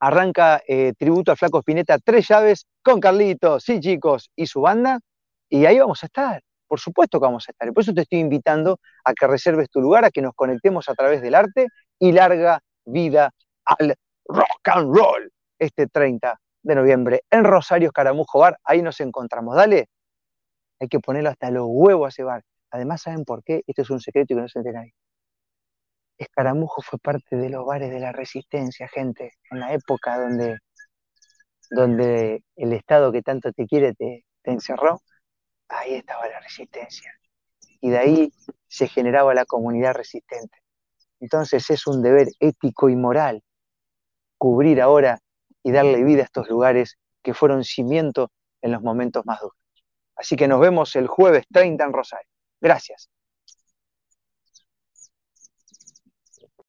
arranca 0.00 0.62
eh, 0.66 0.92
tributo 0.98 1.30
al 1.30 1.36
Flaco 1.36 1.58
Spinetta, 1.60 1.98
tres 1.98 2.28
llaves 2.28 2.66
con 2.82 3.00
Carlitos, 3.00 3.64
sí 3.64 3.80
chicos, 3.80 4.30
y 4.36 4.46
su 4.46 4.60
banda. 4.60 5.00
Y 5.48 5.66
ahí 5.66 5.78
vamos 5.78 6.02
a 6.02 6.06
estar. 6.06 6.42
Por 6.66 6.80
supuesto 6.80 7.20
que 7.20 7.26
vamos 7.26 7.44
a 7.48 7.52
estar. 7.52 7.68
Y 7.68 7.72
por 7.72 7.82
eso 7.82 7.94
te 7.94 8.02
estoy 8.02 8.18
invitando 8.18 8.78
a 9.04 9.14
que 9.14 9.26
reserves 9.26 9.70
tu 9.70 9.80
lugar, 9.80 10.04
a 10.04 10.10
que 10.10 10.22
nos 10.22 10.34
conectemos 10.34 10.88
a 10.88 10.94
través 10.94 11.22
del 11.22 11.34
arte 11.34 11.68
y 11.98 12.12
larga 12.12 12.60
vida 12.84 13.30
al 13.64 13.94
rock 14.28 14.68
and 14.68 14.94
roll 14.94 15.30
este 15.58 15.86
30 15.86 16.38
de 16.62 16.74
noviembre 16.74 17.22
en 17.30 17.44
Rosario 17.44 17.88
Escaramujo 17.88 18.40
Bar. 18.40 18.58
Ahí 18.64 18.82
nos 18.82 19.00
encontramos. 19.00 19.54
Dale, 19.54 19.88
hay 20.80 20.88
que 20.88 21.00
ponerlo 21.00 21.30
hasta 21.30 21.50
los 21.50 21.66
huevos 21.68 22.06
a 22.06 22.08
ese 22.08 22.24
bar. 22.24 22.42
Además, 22.70 23.02
¿saben 23.02 23.24
por 23.24 23.42
qué? 23.44 23.62
Esto 23.66 23.82
es 23.82 23.90
un 23.90 24.00
secreto 24.00 24.34
y 24.34 24.36
que 24.36 24.42
no 24.42 24.48
se 24.48 24.58
entera 24.58 24.80
ahí. 24.80 24.92
Escaramujo 26.18 26.82
fue 26.82 26.98
parte 26.98 27.36
de 27.36 27.50
los 27.50 27.64
bares 27.66 27.90
de 27.90 28.00
la 28.00 28.12
resistencia, 28.12 28.88
gente, 28.88 29.32
en 29.50 29.60
la 29.60 29.72
época 29.72 30.18
donde, 30.18 30.58
donde 31.70 32.42
el 32.56 32.72
Estado 32.72 33.12
que 33.12 33.22
tanto 33.22 33.52
te 33.52 33.66
quiere 33.66 33.94
te, 33.94 34.24
te 34.42 34.50
encerró, 34.50 35.02
ahí 35.68 35.94
estaba 35.94 36.26
la 36.28 36.40
resistencia. 36.40 37.12
Y 37.80 37.90
de 37.90 37.98
ahí 37.98 38.32
se 38.66 38.88
generaba 38.88 39.34
la 39.34 39.44
comunidad 39.44 39.94
resistente. 39.94 40.58
Entonces 41.20 41.68
es 41.70 41.86
un 41.86 42.02
deber 42.02 42.28
ético 42.40 42.88
y 42.88 42.96
moral 42.96 43.42
cubrir 44.38 44.80
ahora 44.80 45.18
y 45.62 45.72
darle 45.72 46.04
vida 46.04 46.22
a 46.22 46.24
estos 46.24 46.48
lugares 46.48 46.96
que 47.22 47.34
fueron 47.34 47.64
cimiento 47.64 48.30
en 48.62 48.72
los 48.72 48.82
momentos 48.82 49.24
más 49.26 49.40
duros. 49.40 49.56
Así 50.14 50.36
que 50.36 50.48
nos 50.48 50.60
vemos 50.60 50.96
el 50.96 51.06
jueves 51.08 51.44
30 51.52 51.84
en 51.84 51.92
Rosario. 51.92 52.28
Gracias. 52.60 53.10